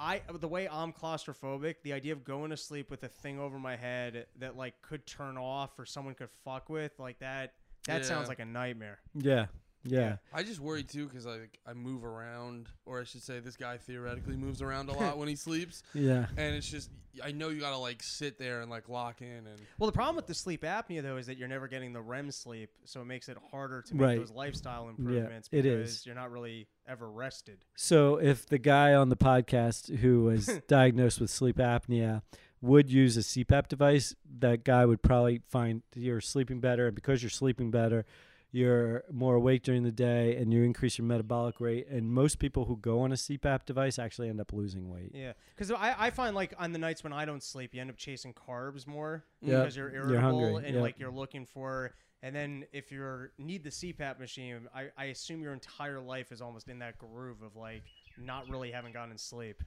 [0.00, 3.58] I the way I'm claustrophobic, the idea of going to sleep with a thing over
[3.58, 7.52] my head that like could turn off or someone could fuck with, like that
[7.86, 8.08] that Yeah.
[8.08, 8.98] sounds like a nightmare.
[9.14, 9.46] yeah,
[9.84, 10.16] yeah.
[10.32, 13.76] I just worry too because like I move around, or I should say, this guy
[13.78, 16.26] theoretically moves around a lot when he sleeps, Yeah.
[16.36, 16.90] and it's just
[17.24, 20.16] I know you gotta like sit there and like lock in and Well, the problem
[20.16, 23.06] with the sleep apnea though is that you're never getting the REM sleep, so it
[23.06, 24.18] makes it harder to make Right.
[24.18, 26.06] those lifestyle improvements it because is.
[26.06, 27.64] you're not really ever rested.
[27.76, 32.22] So if the guy on the podcast who was diagnosed with sleep apnea
[32.62, 37.22] would use a CPAP device, that guy would probably find you're sleeping better, and because
[37.22, 38.04] you're sleeping better,
[38.52, 41.86] you're more awake during the day, and you increase your metabolic rate.
[41.88, 45.12] And most people who go on a CPAP device actually end up losing weight.
[45.14, 47.90] Yeah, because I, I find like on the nights when I don't sleep, you end
[47.90, 50.82] up chasing carbs more Yeah, because you're you're irritable hungry, and yeah.
[50.82, 51.92] like you're looking for.
[52.22, 56.42] And then if you need the CPAP machine, I, I assume your entire life is
[56.42, 57.82] almost in that groove of like
[58.18, 59.62] not really having gotten sleep.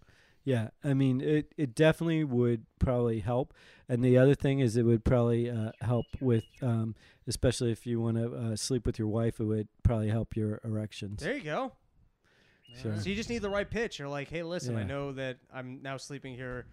[0.45, 3.53] Yeah, I mean, it, it definitely would probably help.
[3.87, 6.95] And the other thing is, it would probably uh, help with, um,
[7.27, 10.59] especially if you want to uh, sleep with your wife, it would probably help your
[10.65, 11.23] erections.
[11.23, 11.71] There you go.
[12.81, 12.95] Sure.
[12.99, 13.99] So you just need the right pitch.
[13.99, 16.65] You're like, hey, listen, I know that I'm now sleeping here,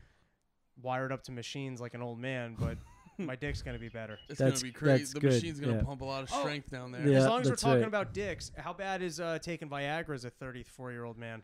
[0.83, 2.79] wired up to machines like an old man, but
[3.19, 4.19] my dick's gonna be better.
[4.29, 5.13] it's That's- gonna be crazy.
[5.13, 5.83] The good, machine's gonna yeah.
[5.83, 6.41] pump a lot of Oh.
[6.41, 7.07] strength down there.
[7.07, 7.19] Yeah.
[7.19, 7.89] as long as we're talking right.
[7.89, 11.43] about dicks, how bad is uh, taking Viagra as a 34 year old man?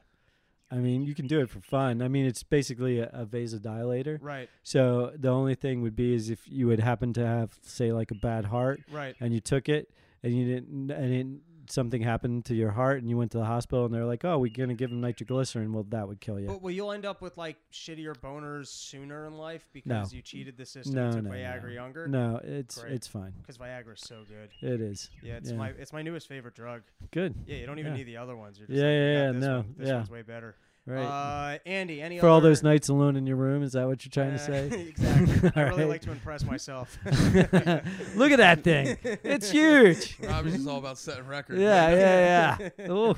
[0.70, 2.02] I mean, you can do it for fun.
[2.02, 4.18] I mean, it's basically a, a vasodilator.
[4.20, 7.92] Right, So the only thing would be is if you would happen to have, say,
[7.92, 9.14] like a bad heart, right.
[9.20, 9.90] and you took it,
[10.22, 11.26] and you didn't, and it,
[11.70, 14.38] something happened to your heart, and you went to the hospital, and they're like, "Oh,
[14.38, 16.46] we're gonna give him nitroglycerin." Well, that would kill you.
[16.46, 20.56] But well, you'll end up with like shittier boners sooner in life because you cheated
[20.56, 21.68] the system No, and took no, Viagra no.
[21.72, 22.08] younger.
[22.08, 22.92] no, it's Great.
[22.92, 23.32] it's fine.
[23.40, 24.50] Because Viagra's so good.
[24.60, 26.82] It is Yeah, it's my it's my newest favorite drug.
[27.10, 27.34] good.
[27.46, 27.98] Yeah, you don't even Yeah.
[27.98, 28.58] need the other ones.
[28.58, 29.74] You're just Yeah, like, yeah, got yeah, This no, one.
[29.78, 29.94] This yeah.
[29.96, 30.54] one's way better.
[30.86, 31.02] Right.
[31.02, 34.10] Uh, Andy, any For all those nights alone in your room, is that what you're
[34.10, 34.66] trying to Uh, say?
[34.88, 35.50] exactly.
[35.56, 35.88] I really right.
[35.88, 36.96] like to impress myself.
[37.04, 38.96] Look at that thing.
[39.02, 40.16] It's huge.
[40.22, 41.60] Robbie's just all about setting records.
[41.60, 42.90] Yeah, yeah, yeah.
[42.92, 43.16] Ooh.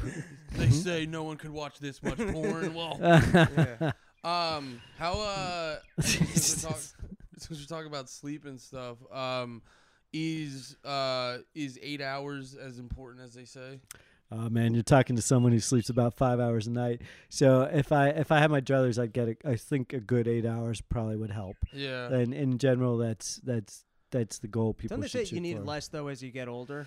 [0.53, 2.73] They say no one could watch this much porn.
[2.73, 3.93] Well, yeah.
[4.25, 6.79] um, how uh, since we're, talk,
[7.37, 9.61] since we're talking about sleep and stuff, um,
[10.15, 13.79] is uh is eight hours as important as they say?
[14.31, 17.01] Oh man, you're talking to someone who sleeps about five hours a night.
[17.31, 20.29] So if I if I had my druthers, I'd get a, I think a good
[20.29, 21.57] eight hours probably would help.
[21.73, 22.13] Yeah.
[22.13, 25.57] And in general, that's that's that's the goal people Don't they should say you need
[25.57, 25.65] for.
[25.65, 26.87] less though as you get older?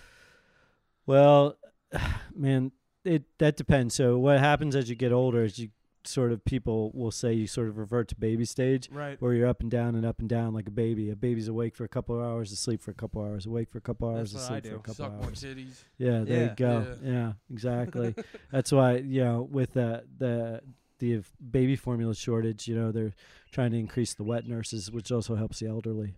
[1.08, 1.58] Well,
[2.36, 2.72] man,
[3.04, 3.96] it that depends.
[3.96, 5.70] So what happens as you get older is you
[6.08, 9.22] sort of people will say you sort of revert to baby stage Right.
[9.22, 11.10] where you're up and down and up and down like a baby.
[11.10, 13.70] A baby's awake for a couple of hours, asleep for a couple of hours, awake
[13.72, 15.44] for a couple of hours, That's asleep for a couple Suck of more hours.
[15.44, 15.84] titties.
[15.98, 16.50] Yeah, there Yeah.
[16.50, 16.98] you go.
[17.04, 18.16] Yeah, exactly.
[18.52, 20.62] That's why you know with the the
[21.00, 23.14] the baby formula shortage, you know they're
[23.52, 26.16] trying to increase the wet nurses, which also helps the elderly.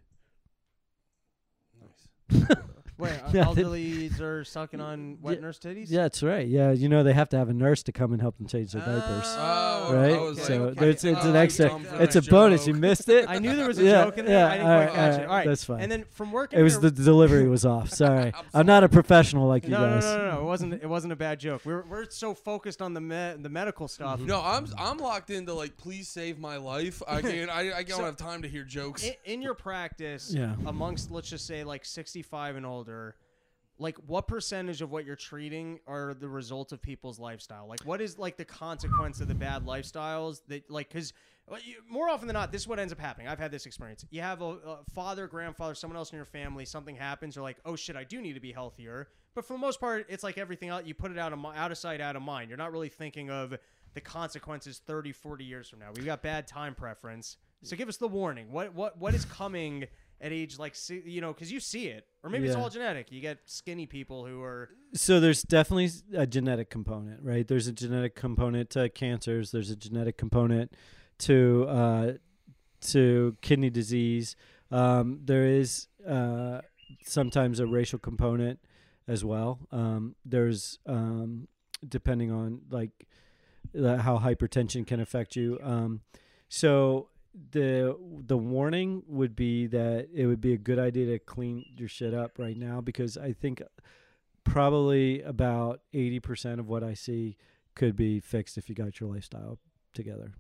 [1.82, 2.48] Nice.
[2.98, 5.86] Wait, uh, Yeah, elderlies are sucking on wet Yeah, nurse titties?
[5.90, 6.48] Yeah, that's right.
[6.48, 8.72] Yeah, you know they have to have a nurse to come and help them change
[8.74, 9.24] their diapers.
[9.26, 10.14] Oh, Oh, right?
[10.14, 11.80] I was so like, there's it's oh, an extra.
[12.00, 12.66] It's a that bonus.
[12.68, 13.26] You missed it.
[13.28, 14.40] I knew there was a yeah, joke in there.
[14.40, 15.18] Yeah, I didn't all quite right, catch all it.
[15.18, 15.48] right, All right.
[15.48, 15.80] that's fine.
[15.82, 17.90] And then from working it was the delivery was off.
[17.90, 20.04] Sorry, I'm I'm not a professional like you no, no, guys.
[20.06, 20.40] no, no, no.
[20.40, 20.74] It wasn't.
[20.76, 21.64] It wasn't a bad joke.
[21.66, 24.22] We're we're so focused on the me- the medical stuff.
[24.22, 27.02] No, I'm I'm locked into like, please save my life.
[27.08, 27.50] I can't.
[27.52, 29.04] I, I don't So- have time to hear jokes.
[29.04, 30.56] In, in your practice, Yeah.
[30.66, 32.83] amongst let's just say like 65 and older,
[33.80, 37.68] like what percentage of what you're treating are the result of people's lifestyle?
[37.68, 41.14] Like what is like the consequence of the bad lifestyles that like because
[41.52, 41.58] uh,
[41.90, 43.28] more often than not, this is what ends up happening.
[43.28, 44.06] I've had this experience.
[44.12, 46.66] You have a, a father, grandfather, someone else in your family.
[46.66, 47.36] Something happens.
[47.36, 49.10] You're like, oh shit, I do need to be healthier.
[49.36, 50.84] But for the most part, it's like everything else.
[50.86, 52.50] You put it out of out of sight, out of mind.
[52.50, 53.58] You're not really thinking of
[53.94, 55.90] the consequences 30, 40 years from now.
[55.96, 57.38] We've got bad time preference.
[57.64, 58.52] So give us the warning.
[58.52, 59.88] What what what is coming
[60.24, 63.12] at age like you know because you see it, or maybe it's all genetic.
[63.12, 67.48] You get skinny people who are So there's definitely a genetic component, right?
[67.48, 69.52] There's a genetic component to cancers.
[69.52, 70.74] There's a genetic component
[71.20, 72.12] to uh,
[72.82, 74.36] to kidney disease.
[74.72, 76.62] Um, there is uh,
[77.04, 78.60] sometimes a racial component
[79.08, 79.60] as well.
[79.72, 81.50] Um, there's um,
[81.88, 83.08] depending on like
[83.76, 85.60] how hypertension can affect you.
[85.62, 86.02] Um,
[86.48, 87.10] so
[87.52, 91.88] the the warning would be that it would be a good idea to clean your
[91.90, 93.62] shit up right now because I think
[94.44, 97.38] probably about 80% of what I see
[97.76, 99.58] could be fixed if you got your lifestyle
[99.94, 100.34] together.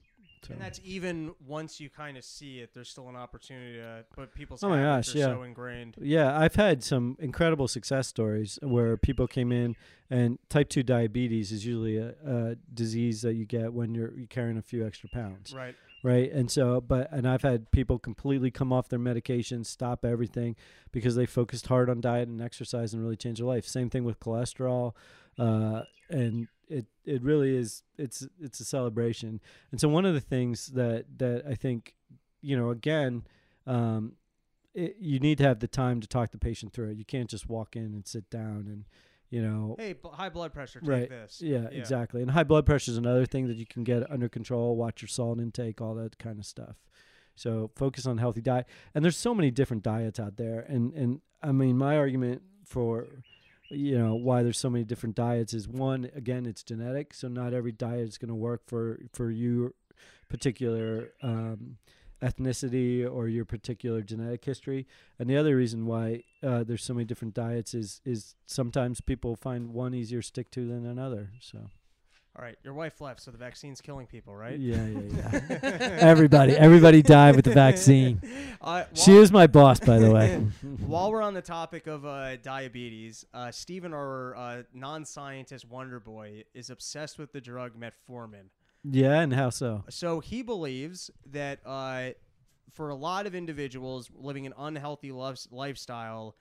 [0.43, 0.51] So.
[0.51, 2.73] and that's even once you kind of see it.
[2.73, 5.25] There's still an opportunity to but people's Oh my gosh, are yeah.
[5.27, 5.95] so ingrained.
[6.01, 9.77] Yeah, I've had some incredible success stories where people came in,
[10.09, 14.27] and type two diabetes is usually a, a disease that you get when you're, you're
[14.27, 15.75] carrying a few extra pounds, Right.
[16.03, 16.31] Right?
[16.31, 20.55] And so, but and I've had people completely come off their medications, stop everything
[20.91, 23.65] because they focused hard on diet and exercise and really changed their life.
[23.65, 24.93] Same thing with cholesterol,
[25.39, 29.41] uh, and it it really is it's it's a celebration.
[29.71, 31.95] And so one of the things that that I think,
[32.41, 33.23] you know, again.
[33.65, 34.17] Um,
[34.75, 36.97] it, you need to have the time to talk the patient through it.
[36.97, 38.85] You can't just walk in and sit down and,
[39.33, 40.79] you know, Hey, b- high blood pressure.
[40.79, 41.09] Take Right.
[41.09, 41.41] this.
[41.41, 42.21] yeah, exactly.
[42.21, 44.75] And high blood pressure is another thing that you can get under control.
[44.75, 46.75] Watch your salt intake, all that kind of stuff.
[47.35, 48.67] So focus on healthy diet.
[48.93, 50.59] And there's so many different diets out there.
[50.59, 53.07] And and I mean, my argument for
[53.71, 57.53] you know why there's so many different diets is one again it's genetic so not
[57.53, 59.71] every diet is going to work for for your
[60.29, 61.77] particular um,
[62.23, 64.87] ethnicity or your particular genetic history.
[65.19, 69.35] And the other reason why uh, there's so many different diets is is sometimes people
[69.35, 71.59] find one easier to stick to than another so.
[72.35, 74.57] All right, your wife left, so the vaccine's killing people, right?
[74.57, 75.97] yeah yeah yeah.
[76.01, 78.21] Everybody everybody died with the vaccine.
[78.63, 80.37] Uh, she is my boss by the way.
[80.87, 86.45] While we're on the topic of uh, diabetes, uh, Steven, our uh, non-scientist wonder boy,
[86.53, 88.45] is obsessed with the drug metformin.
[88.83, 89.83] Yeah and how so?
[89.89, 92.09] So he believes that uh,
[92.71, 96.35] for a lot of individuals living an unhealthy lif- lifestyle,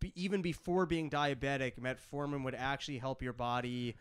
[0.00, 3.96] be, even before being diabetic, metformin would actually help your body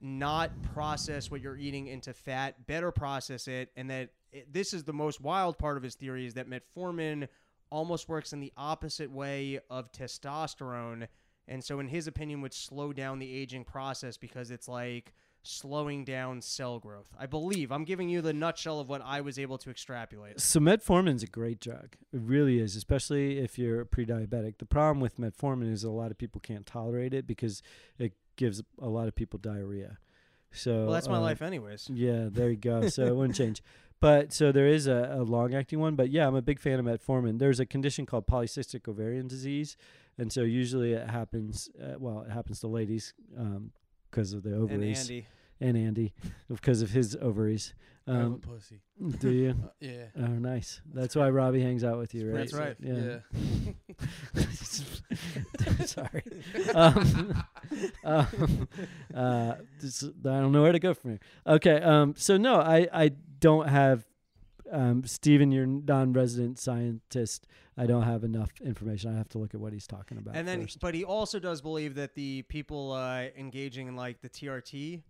[0.00, 4.84] not process what you're eating into fat, better process it, and that it, this is
[4.84, 7.28] the most wild part of his theory is that metformin
[7.70, 11.06] almost works in the opposite way of testosterone,
[11.48, 15.14] and so in his opinion would slow down the aging process because it's like
[15.44, 17.08] slowing down cell growth.
[17.18, 20.40] I believe I'm giving you the nutshell of what I was able to extrapolate.
[20.40, 21.96] So metformin's a great drug.
[22.12, 24.58] It really is, especially if you're pre-diabetic.
[24.58, 27.62] The problem with metformin is a lot of people can't tolerate it because
[27.98, 29.98] it gives a lot of people diarrhea.
[30.50, 31.90] So Well, that's my uh, life, anyways.
[31.92, 32.88] Yeah, there you go.
[32.88, 33.62] So it wouldn't change.
[34.00, 35.94] But so there is a, a long-acting one.
[35.94, 37.38] But yeah, I'm a big fan of metformin.
[37.38, 39.76] There's a condition called polycystic ovarian disease,
[40.18, 41.68] and so usually it happens.
[41.80, 43.14] Uh, well, it happens to ladies
[44.14, 45.26] because of the And ovaries Andy,
[45.60, 46.12] and Andy
[46.48, 47.74] because of his ovaries.
[48.06, 48.80] I have a Um, pussy.
[49.18, 49.50] do you?
[49.50, 50.04] Uh, yeah.
[50.16, 50.80] Oh, nice.
[50.92, 52.38] That's why Robbie hangs out with you, right?
[52.38, 52.76] That's right.
[52.78, 53.18] Yeah.
[54.36, 54.44] Yeah.
[55.86, 56.22] Sorry.
[56.74, 57.44] Um,
[58.04, 58.68] um,
[59.14, 60.08] uh, this- I
[60.40, 61.20] don't know where to go from here.
[61.46, 61.80] Okay.
[61.80, 63.08] Um, so no, I, I
[63.40, 64.04] don't have,
[64.74, 67.46] um, Stephen, you're non-resident scientist.
[67.76, 69.14] I don't have enough information.
[69.14, 70.36] I have to look at what he's talking about.
[70.36, 70.80] and then, first.
[70.80, 75.02] but he also does believe that the people uh, engaging in like the TRT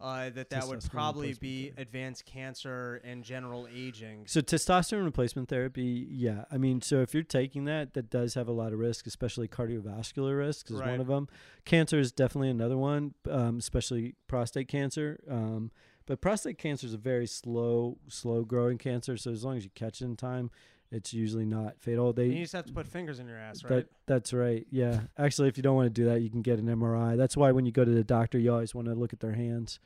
[0.00, 1.80] uh, that that would probably be therapy.
[1.82, 4.24] advanced cancer and general aging.
[4.26, 6.44] So testosterone replacement therapy, yeah.
[6.50, 9.46] I mean, so if you're taking that, that does have a lot of risk, especially
[9.46, 10.90] cardiovascular risks is Right.
[10.90, 11.28] one of them.
[11.64, 15.20] Cancer is definitely another one, um, especially prostate cancer.
[15.30, 15.70] Um,
[16.06, 19.16] but prostate cancer is a very slow, slow growing cancer.
[19.16, 20.50] So as long as you catch it in time,
[20.90, 22.12] it's usually not fatal.
[22.12, 23.70] They And you just have to put fingers in your ass, right?
[23.70, 24.66] that that's right.
[24.70, 25.00] Yeah.
[25.16, 27.16] Actually, if you don't want to do that, you can get an MRI.
[27.16, 29.32] That's why when you go to the doctor, you always want to look at their
[29.32, 29.80] hands.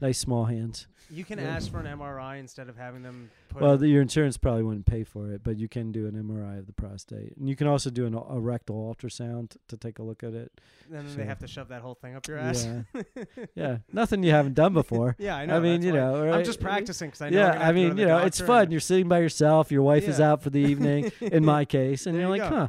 [0.00, 0.86] Nice small hands.
[1.10, 1.56] you can yeah.
[1.56, 3.60] ask for an MRI instead of having them put.
[3.60, 6.58] Well, the, your insurance probably wouldn't pay for it, but you can do an MRI
[6.58, 10.02] of the prostate, and you can also do an, a rectal ultrasound to take a
[10.02, 10.52] look at it.
[10.86, 12.64] and then so- they have to shove that whole thing up your ass.
[12.94, 13.02] Yeah,
[13.54, 15.16] yeah, nothing you haven't done before.
[15.20, 15.56] Yeah, I know.
[15.56, 17.38] I mean, you know, I'm just practicing because I know.
[17.38, 18.70] Yeah, I have to go mean, you know, it's fun.
[18.70, 19.70] You're sitting by yourself.
[19.72, 21.12] Your wife is out for the evening.
[21.20, 22.56] in my case, and There you're you like, go.
[22.56, 22.68] huh?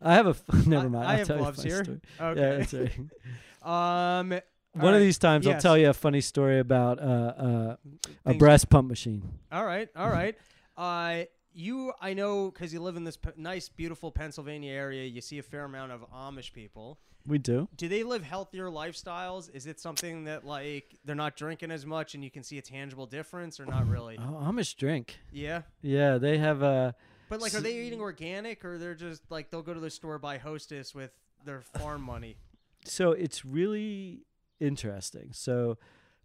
[0.00, 0.30] I have a.
[0.30, 1.06] F- never mind.
[1.06, 1.84] I I'll have gloves here.
[1.84, 2.00] story.
[2.20, 2.40] Okay.
[2.40, 4.20] Yeah, that's right.
[4.20, 4.40] Um,
[4.74, 7.76] One all of these times, I'll tell you a funny story about uh, uh,
[8.24, 9.22] a breast pump machine.
[9.50, 10.36] All right, all right.
[10.74, 15.04] Uh, you, I know, because you live in this p- nice, beautiful Pennsylvania area.
[15.04, 16.98] You see a fair amount of Amish people.
[17.26, 17.68] We do.
[17.76, 19.54] Do they live healthier lifestyles?
[19.54, 22.62] Is it something that like they're not drinking as much, and you can see a
[22.62, 24.18] tangible difference, or not really?
[24.18, 25.18] Oh, Amish drink.
[25.30, 26.94] Yeah, Yeah, they have a.
[27.28, 30.18] but like, are they eating organic, or they're just like they'll go to the store
[30.18, 31.10] buy Hostess with
[31.44, 32.36] their farm money?
[32.84, 34.24] so it's really
[34.62, 35.30] interesting.
[35.32, 35.76] So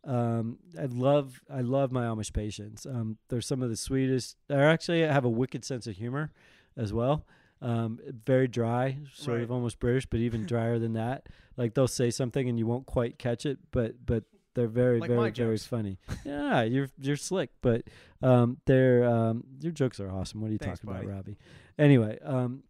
[0.03, 2.85] um, I love I love my Amish patients.
[2.85, 4.38] Um, they're some of the sweetest.
[4.47, 6.31] They actually have a wicked sense of humor
[6.77, 7.25] as well.
[7.61, 11.27] Um, very dry, sort of almost British, but even drier than that.
[11.57, 14.23] Like they'll say something and you won't quite catch it, but but
[14.53, 15.97] they're very Like very very funny.
[16.23, 17.83] yeah, you're you're slick, but
[18.21, 20.39] um, they're um, your jokes are awesome.
[20.41, 21.05] What are you Thanks, talking buddy.
[21.07, 21.38] about, Robbie?
[21.79, 22.63] Anyway, um,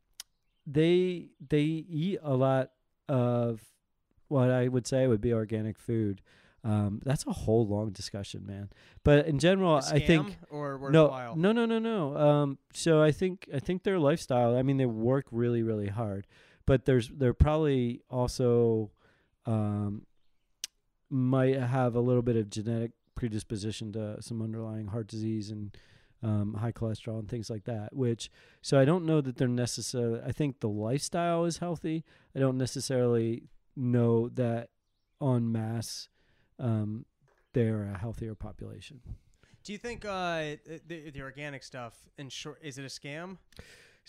[0.65, 2.71] they they eat a lot
[3.09, 3.61] of
[4.27, 6.21] what I would say would be organic food.
[6.63, 8.69] Um, that's a whole long discussion, man.
[9.03, 11.35] But in general, I think or no, worthwhile?
[11.35, 12.17] no, no, no, no.
[12.17, 14.57] Um, so I think I think their lifestyle.
[14.57, 16.27] I mean, they work really, really hard,
[16.65, 18.91] but there's they're probably also
[19.45, 20.07] um,
[21.09, 25.75] might have a little bit of genetic predisposition to some underlying heart disease and
[26.21, 27.95] um, high cholesterol and things like that.
[27.95, 28.29] Which
[28.61, 30.21] so I don't know that they're necessarily.
[30.25, 32.03] I think the lifestyle is healthy.
[32.35, 33.43] I don't necessarily
[33.77, 34.69] know that
[35.21, 36.09] en masse
[36.59, 37.05] um,
[37.53, 38.99] they're a healthier population.
[39.63, 40.55] Do you think uh,
[40.87, 43.37] the, the organic stuff in short is it a scam?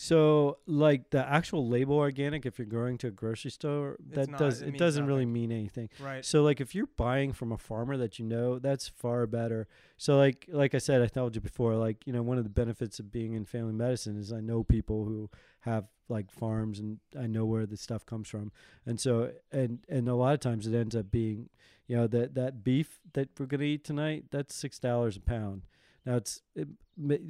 [0.01, 4.39] So, like the actual label organic, if you're going to a grocery store, that not-
[4.39, 5.89] does it it, doesn't really mean anything.
[5.99, 6.25] Right.
[6.25, 9.67] So, like if you're buying from a farmer that you know, that's far better.
[9.97, 12.51] So, like like I said, I told you before, like you know, one of the
[12.51, 15.31] benefits of being in family medicine is I know people who
[15.63, 18.53] have like farms, and I know where the stuff comes from,
[18.87, 21.49] and so and and a lot of times it ends up being,
[21.89, 25.63] you know, that that beef that we're gonna eat tonight, that's six dollars a pound.
[26.09, 26.69] Now it's it,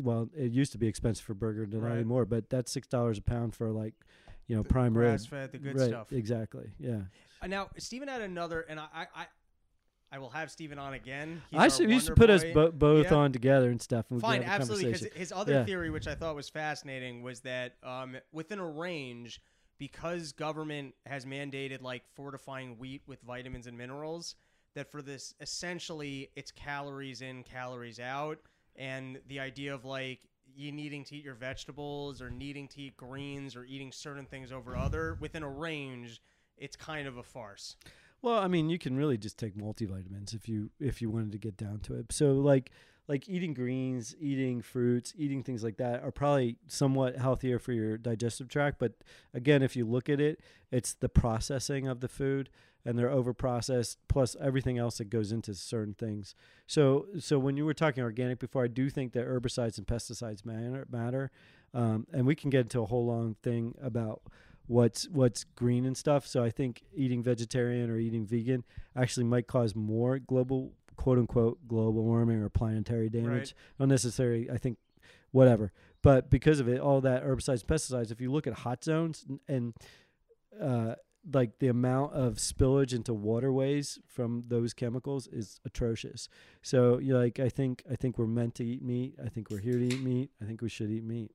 [0.02, 1.92] well, it used to be expensive for burger, not Right.
[1.96, 2.24] anymore.
[2.24, 3.94] But that's six dollars a pound for like,
[4.46, 5.08] you know, The prime rib.
[5.10, 6.12] grass fed, the good right, stuff.
[6.12, 6.70] Exactly.
[6.78, 7.00] Yeah.
[7.42, 9.26] Uh, now, Stephen had another, and I, I, I,
[10.12, 11.42] I will have Stephen on again.
[11.50, 13.16] He's I should we should wonder put us bo- both Yeah.
[13.18, 14.06] on together and stuff.
[14.10, 14.92] And Fine, have absolutely.
[14.92, 15.64] Because his other Yeah.
[15.64, 19.40] theory, which I thought was fascinating, was that um, within a range,
[19.76, 24.36] because government has mandated like fortifying wheat with vitamins and minerals,
[24.74, 28.38] that for this essentially it's calories in, calories out,
[28.78, 30.20] and the idea of like
[30.56, 34.50] you needing to eat your vegetables or needing to eat greens or eating certain things
[34.50, 36.22] over other within a range,
[36.56, 37.76] it's kind of a farce.
[38.22, 41.38] Well, I mean, you can really just take multivitamins if you if you wanted to
[41.38, 42.12] get down to it.
[42.12, 42.70] So like
[43.08, 47.96] like eating greens, eating fruits, eating things like that are probably somewhat healthier for your
[47.96, 48.92] digestive tract, but
[49.32, 52.50] again, if you look at it, it's the processing of the food
[52.88, 56.34] and they're overprocessed plus everything else that goes into certain things.
[56.66, 60.46] So so when you were talking organic before, I do think that herbicides and pesticides
[60.46, 61.30] matter matter.
[61.74, 64.22] Um, and we can get into a whole long thing about
[64.68, 66.26] what's what's green and stuff.
[66.26, 68.64] So I think eating vegetarian or eating vegan
[68.96, 73.28] actually might cause more global quote unquote global warming or planetary damage.
[73.28, 73.54] Right.
[73.78, 74.50] Not necessarily.
[74.50, 74.78] I think
[75.30, 75.72] whatever.
[76.00, 78.10] But because of it, all that herbicides, pesticides.
[78.10, 79.74] If you look at hot zones and
[80.58, 80.94] uh,
[81.32, 86.28] like the amount of spillage into waterways from those chemicals is atrocious.
[86.62, 89.16] So you know, like I think I think we're meant to eat meat.
[89.24, 90.30] I think we're here to eat meat.
[90.42, 91.32] I think we should eat meat.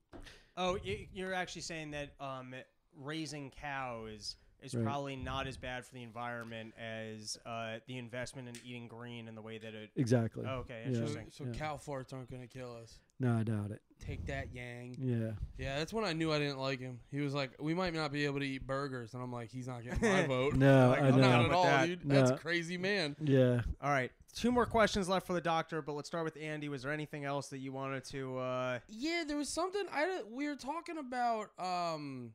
[0.55, 0.77] Oh,
[1.13, 2.53] you're actually saying that um,
[2.95, 4.83] raising cows is Right.
[4.85, 9.35] probably not as bad for the environment as uh, the investment in eating green and
[9.35, 9.89] the way that it.
[9.97, 10.45] Exactly.
[10.47, 10.93] Oh, okay, Yeah.
[10.93, 11.27] So, interesting.
[11.31, 11.51] so Yeah.
[11.51, 12.99] cow farts aren't gonna kill us.
[13.20, 13.82] No, I doubt it.
[13.99, 14.97] Take that, Yang.
[14.99, 15.32] Yeah.
[15.57, 16.99] Yeah, that's when I knew I didn't like him.
[17.09, 19.68] He was like, "We might not be able to eat burgers," and I'm like, "He's
[19.68, 21.30] not getting my vote." No, Like, I I'm know.
[21.30, 21.86] not at all, that.
[21.86, 22.05] dude.
[22.05, 22.16] No.
[22.16, 23.16] That's crazy, man.
[23.24, 23.61] Yeah.
[23.82, 26.68] All right, two more questions left for the doctor, but let's start with Andy.
[26.68, 28.39] Was there anything else that you wanted to?
[28.39, 32.34] Uh, Yeah, there was something I we were talking about um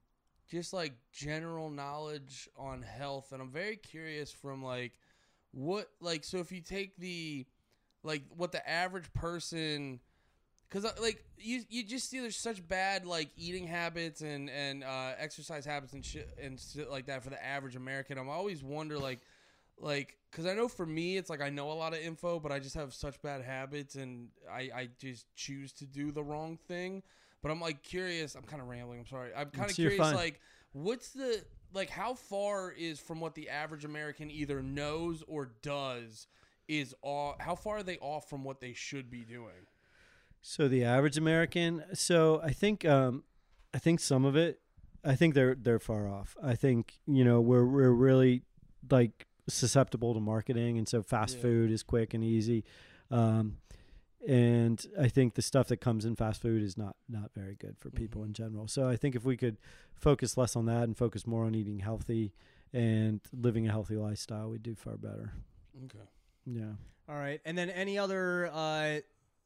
[0.51, 4.93] just like general knowledge on health and I'm very curious from like
[5.51, 7.45] what like so if you take the
[8.03, 10.01] like what the average person
[10.70, 15.12] cuz like you you just see there's such bad like eating habits and and uh
[15.18, 18.18] exercise habits and shit and shit like that for the average American.
[18.18, 19.20] I'm always wonder like
[19.80, 22.50] like because i know for me it's like i know a lot of info but
[22.50, 26.58] i just have such bad habits and i i just choose to do the wrong
[26.68, 27.02] thing.
[27.42, 28.34] But i'm like curious.
[28.34, 28.98] I'm kind of rambling.
[28.98, 29.30] I'm sorry.
[29.36, 30.14] I'm kind of curious fine.
[30.14, 30.40] like
[30.72, 36.26] what's the like how far is from what the average american either knows or does
[36.66, 39.66] is off how far are they off from what they should be doing
[40.41, 41.84] So the average American.
[41.95, 43.24] So I think um,
[43.74, 44.61] I think some of it.
[45.05, 46.36] I think they're they're far off.
[46.43, 48.43] I think you know we're we're really
[48.91, 51.43] like susceptible to marketing, and so fast Yeah.
[51.43, 52.64] food is quick and easy.
[53.11, 53.59] Um,
[54.26, 57.76] and I think the stuff that comes in fast food is not not very good
[57.78, 58.26] for people Mhm.
[58.26, 58.68] in general.
[58.68, 59.57] So I think if we could
[59.95, 62.32] focus less on that and focus more on eating healthy
[62.72, 65.32] and living a healthy lifestyle, we'd do far better.
[65.84, 66.05] okay
[66.45, 66.72] Yeah.
[67.09, 69.01] all right, and then any other uh,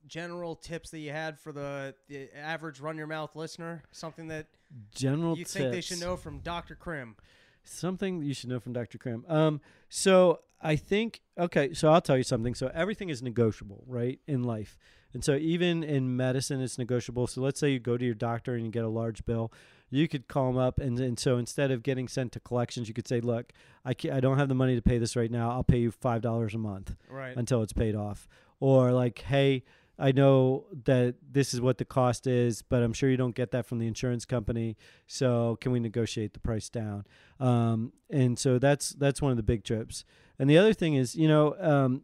[0.07, 3.83] general tips that you had for the the average run your mouth listener?
[3.93, 4.47] Something that
[4.95, 7.17] General you think they should know from Doctor Krim?
[7.65, 8.99] Something you should know from Dr.
[8.99, 9.25] Krim.
[9.29, 12.55] Um, so I think okay, so I'll tell you something.
[12.55, 14.79] So everything is negotiable, right, in life.
[15.15, 17.27] And so even in medicine it's negotiable.
[17.27, 19.53] So let's say you go to your doctor and you get a large bill.
[19.91, 22.95] You could call them up and, and so instead of getting sent to collections, you
[22.95, 23.53] could say, "Look,
[23.85, 25.51] I I don't have the money to pay this right now.
[25.51, 27.37] I'll pay you $5 a month." Right.
[27.37, 28.27] until it's paid off.
[28.59, 29.65] Or like, hey,
[29.99, 33.51] I know that this is what the cost is, but I'm sure you don't get
[33.53, 34.77] that from the insurance company.
[35.07, 37.05] So can we negotiate the price down?
[37.39, 40.05] Um, and so that's that's one of the big trips.
[40.39, 42.03] And the other thing is, you know, um,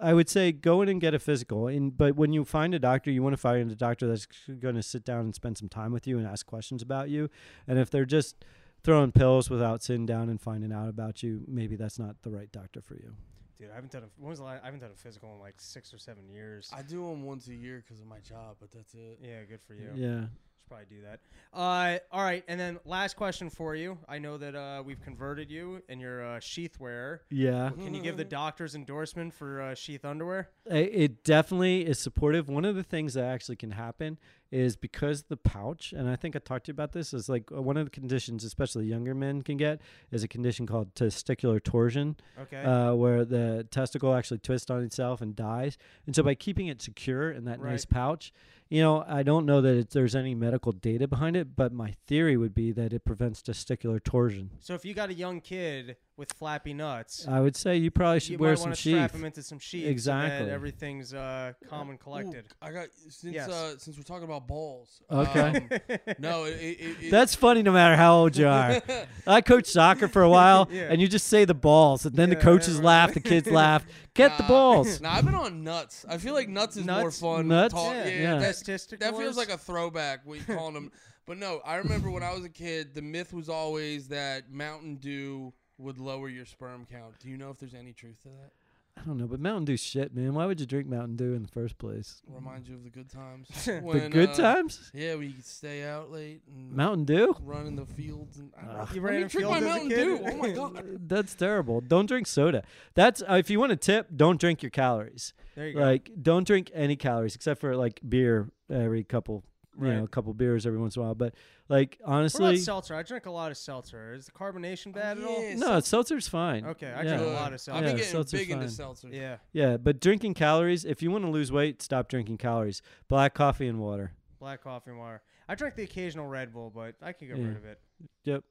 [0.00, 1.68] I would say go in and get a physical.
[1.68, 4.26] And but when you find a doctor, you want to find a doctor that's
[4.60, 7.30] going to sit down and spend some time with you and ask questions about you.
[7.66, 8.44] And if they're just
[8.84, 12.50] throwing pills without sitting down and finding out about you, maybe that's not the right
[12.50, 13.14] doctor for you.
[13.62, 15.40] Dude, I haven't done a when was the last, I haven't done a physical in
[15.40, 16.68] like six or seven years.
[16.74, 19.60] i do them once a year because of my job but that's it yeah, good
[19.62, 19.90] for you.
[19.94, 20.24] Yeah.
[20.62, 21.20] Should probably do that.
[21.52, 23.98] Uh, all right, and then last question for you.
[24.08, 27.22] I know that uh, we've converted you and you're a sheath wearer.
[27.30, 27.70] Yeah.
[27.70, 30.48] Can you give the doctor's endorsement for uh, sheath underwear?
[30.66, 32.48] It definitely is supportive.
[32.48, 34.18] One of the things that actually can happen
[34.50, 37.50] is because the pouch, and I think I talked to you about this, is like
[37.50, 41.62] uh, one of the conditions, especially younger men can get, is a condition called testicular
[41.62, 42.62] torsion, Okay.
[42.62, 45.76] uh, where the testicle actually twists on itself and dies.
[46.06, 48.32] And so by keeping it secure in that nice pouch,
[48.72, 52.38] you know, I don't know that there's any medical data behind it, but my theory
[52.38, 54.48] would be that it prevents testicular torsion.
[54.60, 58.20] so if you got a young kid with flappy nuts, I would say you probably
[58.20, 59.18] should you wear might some want to strap sheath.
[59.18, 59.86] him into some sheath.
[59.88, 60.38] Exactly.
[60.40, 62.44] So that everything's uh, calm and collected.
[62.44, 63.48] Ooh, I got since Yes.
[63.48, 65.00] uh, since we're talking about balls.
[65.10, 65.40] Okay.
[65.40, 68.80] um, no, it, it, it, That's funny no matter how old you are.
[69.26, 70.88] I coached soccer for a while, Yeah.
[70.90, 72.84] and you just say the balls, and then the Yeah, coaches right.
[72.84, 73.84] laugh, the kids laugh.
[74.14, 75.00] Get the Nah, balls.
[75.00, 76.04] Nah, I've been on nuts.
[76.08, 77.20] I feel like nuts is more Nuts?
[77.20, 77.48] fun.
[77.48, 77.72] Nuts?
[77.72, 78.38] Talk, Yeah, yeah, yeah.
[78.38, 78.98] That, Testiculars?
[79.00, 80.20] that feels like a throwback.
[80.26, 80.92] What you calling them?
[81.26, 84.96] But no, I remember when I was a kid, the myth was always that Mountain
[84.96, 85.52] Dew
[85.82, 87.18] would lower your sperm count.
[87.18, 88.52] Do you know if there's any truth to that?
[88.96, 90.34] I don't know, but Mountain Dew shit, man.
[90.34, 92.20] Why would you drink Mountain Dew in the first place?
[92.28, 93.48] Reminds you of the good times.
[93.64, 94.90] the good uh, times?
[94.94, 97.34] Yeah, we could stay out late and Mountain Dew?
[97.42, 98.38] run in the fields.
[98.38, 98.80] And, I don't know.
[98.80, 98.88] Ugh.
[98.94, 100.04] You Let ran me in drink fields my as a Mountain kid?
[100.04, 100.20] Dew.
[100.24, 100.98] Oh my god.
[101.08, 101.80] That's terrible.
[101.80, 102.62] Don't drink soda.
[102.94, 105.32] That's uh, if you want to tip, don't drink your calories.
[105.56, 105.80] There you go.
[105.80, 109.42] Like, don't drink any calories except for like beer every couple,
[109.80, 109.96] you Right.
[109.96, 111.14] know, a couple beers every once in a while.
[111.14, 111.34] But
[111.68, 112.94] like what about honestly, seltzer?
[112.94, 114.12] I drink a lot of seltzer.
[114.14, 115.42] Is the carbonation oh, bad at all?
[115.42, 116.64] Yeah, no, seltzer's fine.
[116.66, 117.16] Okay, I yeah.
[117.16, 117.78] drink a lot of seltzer.
[117.78, 118.74] I've Yeah, been getting seltzer's big into fine.
[118.86, 119.12] seltzers.
[119.14, 122.82] Yeah, Yeah, but drinking calories, if you want to lose weight, stop drinking calories.
[123.08, 124.12] Black coffee and water.
[124.38, 125.22] black coffee and water.
[125.48, 127.46] I drink the occasional Red Bull, but I can get Yeah.
[127.46, 127.80] rid of it.
[128.24, 128.44] Yep.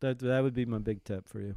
[0.00, 1.54] That that would be my big tip for you.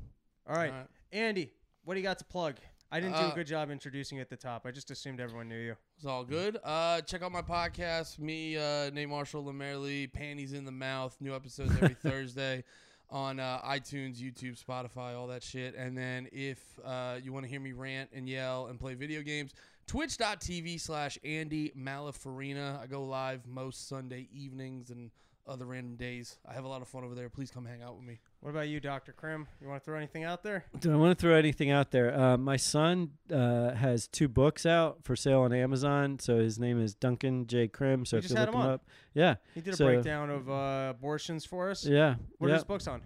[0.48, 0.88] All right, Alright.
[1.12, 1.54] Andy,
[1.84, 2.56] what do you got to plug?
[2.94, 4.68] I didn't do Uh, a good job introducing at the top.
[4.68, 5.76] I just assumed everyone knew you.
[5.98, 6.60] It's all good.
[6.64, 8.20] Uh, check out my podcast.
[8.20, 11.18] Me, uh, Nate Marshall, Lamerly, Panties in the Mouth.
[11.20, 12.64] New episodes every Thursday
[13.10, 15.74] on uh, iTunes, YouTube, Spotify, all that shit.
[15.76, 19.24] And then if uh, you want to hear me rant and yell and play video
[19.24, 19.54] games,
[19.88, 22.80] twitch.tv slash Andy Malafarina.
[22.80, 25.10] I go live most Sunday evenings and
[25.48, 26.38] other random days.
[26.48, 27.30] I have a lot of fun over there.
[27.30, 28.20] Please come hang out with me.
[28.44, 29.48] What about you, Doctor Krim?
[29.62, 30.66] You want to throw anything out there?
[30.78, 32.14] Do I want to throw anything out there?
[32.14, 36.20] Uh, my son uh, has two books out for sale on Amazon.
[36.20, 37.70] So his name is Duncan J.
[37.70, 38.06] Krim.
[38.06, 40.88] So We if you look him up, yeah, He did a So- breakdown of uh,
[40.90, 41.86] abortions for us.
[41.86, 42.56] yeah, What are yeah.
[42.56, 43.02] his books on?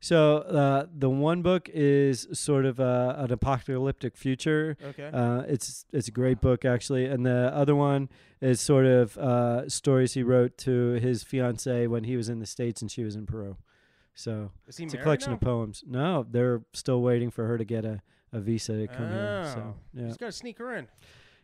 [0.00, 4.76] So uh, the one book is sort of uh, an apocalyptic future.
[4.84, 5.08] Okay.
[5.12, 8.08] Uh, it's it's a great book actually, and the other one
[8.40, 12.46] is sort of uh, stories he wrote to his fiancee when he was in the
[12.46, 13.56] states and she was in Peru.
[14.14, 15.34] So it's a collection now?
[15.36, 15.84] of poems.
[15.86, 18.02] No, they're still waiting for her to get a,
[18.32, 19.42] a visa to come here.
[19.46, 19.54] Oh.
[19.54, 20.86] So yeah, Just gotta sneak her in.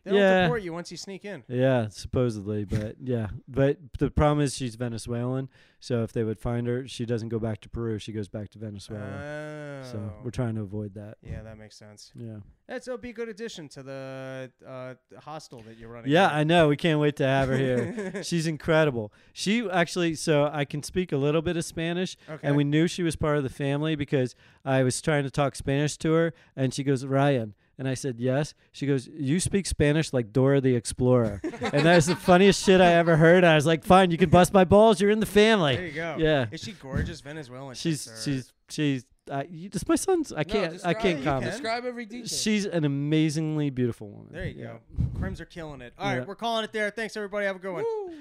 [0.03, 0.43] They don't Yeah.
[0.43, 1.43] deport you once you sneak in.
[1.47, 5.49] yeah, supposedly, but yeah, but the problem is she's Venezuelan.
[5.81, 7.99] So if they would find her, she doesn't go back to Peru.
[7.99, 9.05] She goes back to Venezuela.
[9.05, 9.83] Oh.
[9.89, 11.17] So we're trying to avoid that.
[11.21, 12.11] yeah, that makes sense.
[12.15, 12.37] Yeah.
[12.67, 16.11] That's a be good addition to the uh, hostel that you're running.
[16.11, 16.27] Yeah.
[16.27, 16.67] I know.
[16.67, 18.23] We can't wait to have her here.
[18.23, 19.13] She's incredible.
[19.31, 22.45] She actually, so I can speak a little bit of Spanish, okay.
[22.45, 24.35] and we knew she was part of the family because
[24.65, 27.53] I was trying to talk Spanish to her, and she goes, Ryan.
[27.79, 28.53] And I said, yes.
[28.73, 31.39] She goes, you speak Spanish like Dora the Explorer.
[31.43, 33.45] and that was the funniest shit I ever heard.
[33.45, 34.99] I was like, fine, you can bust my balls.
[34.99, 35.77] You're in the family.
[35.77, 36.15] there you go.
[36.19, 36.45] Yeah.
[36.51, 37.75] Is she gorgeous Venezuelan?
[37.75, 41.23] She's, chicks she's, she's, uh, you, just my son's, I can't, I describe- can't you
[41.23, 41.43] comment.
[41.43, 41.51] can.
[41.51, 42.27] Describe every detail.
[42.27, 44.27] She's an amazingly beautiful woman.
[44.31, 44.65] There you Yeah.
[44.65, 45.19] go.
[45.19, 45.93] Crims are killing it.
[45.97, 46.25] All right, Yeah.
[46.25, 46.89] we're calling it there.
[46.89, 47.45] Thanks everybody.
[47.45, 47.83] Have a good one.
[47.83, 48.11] Woo.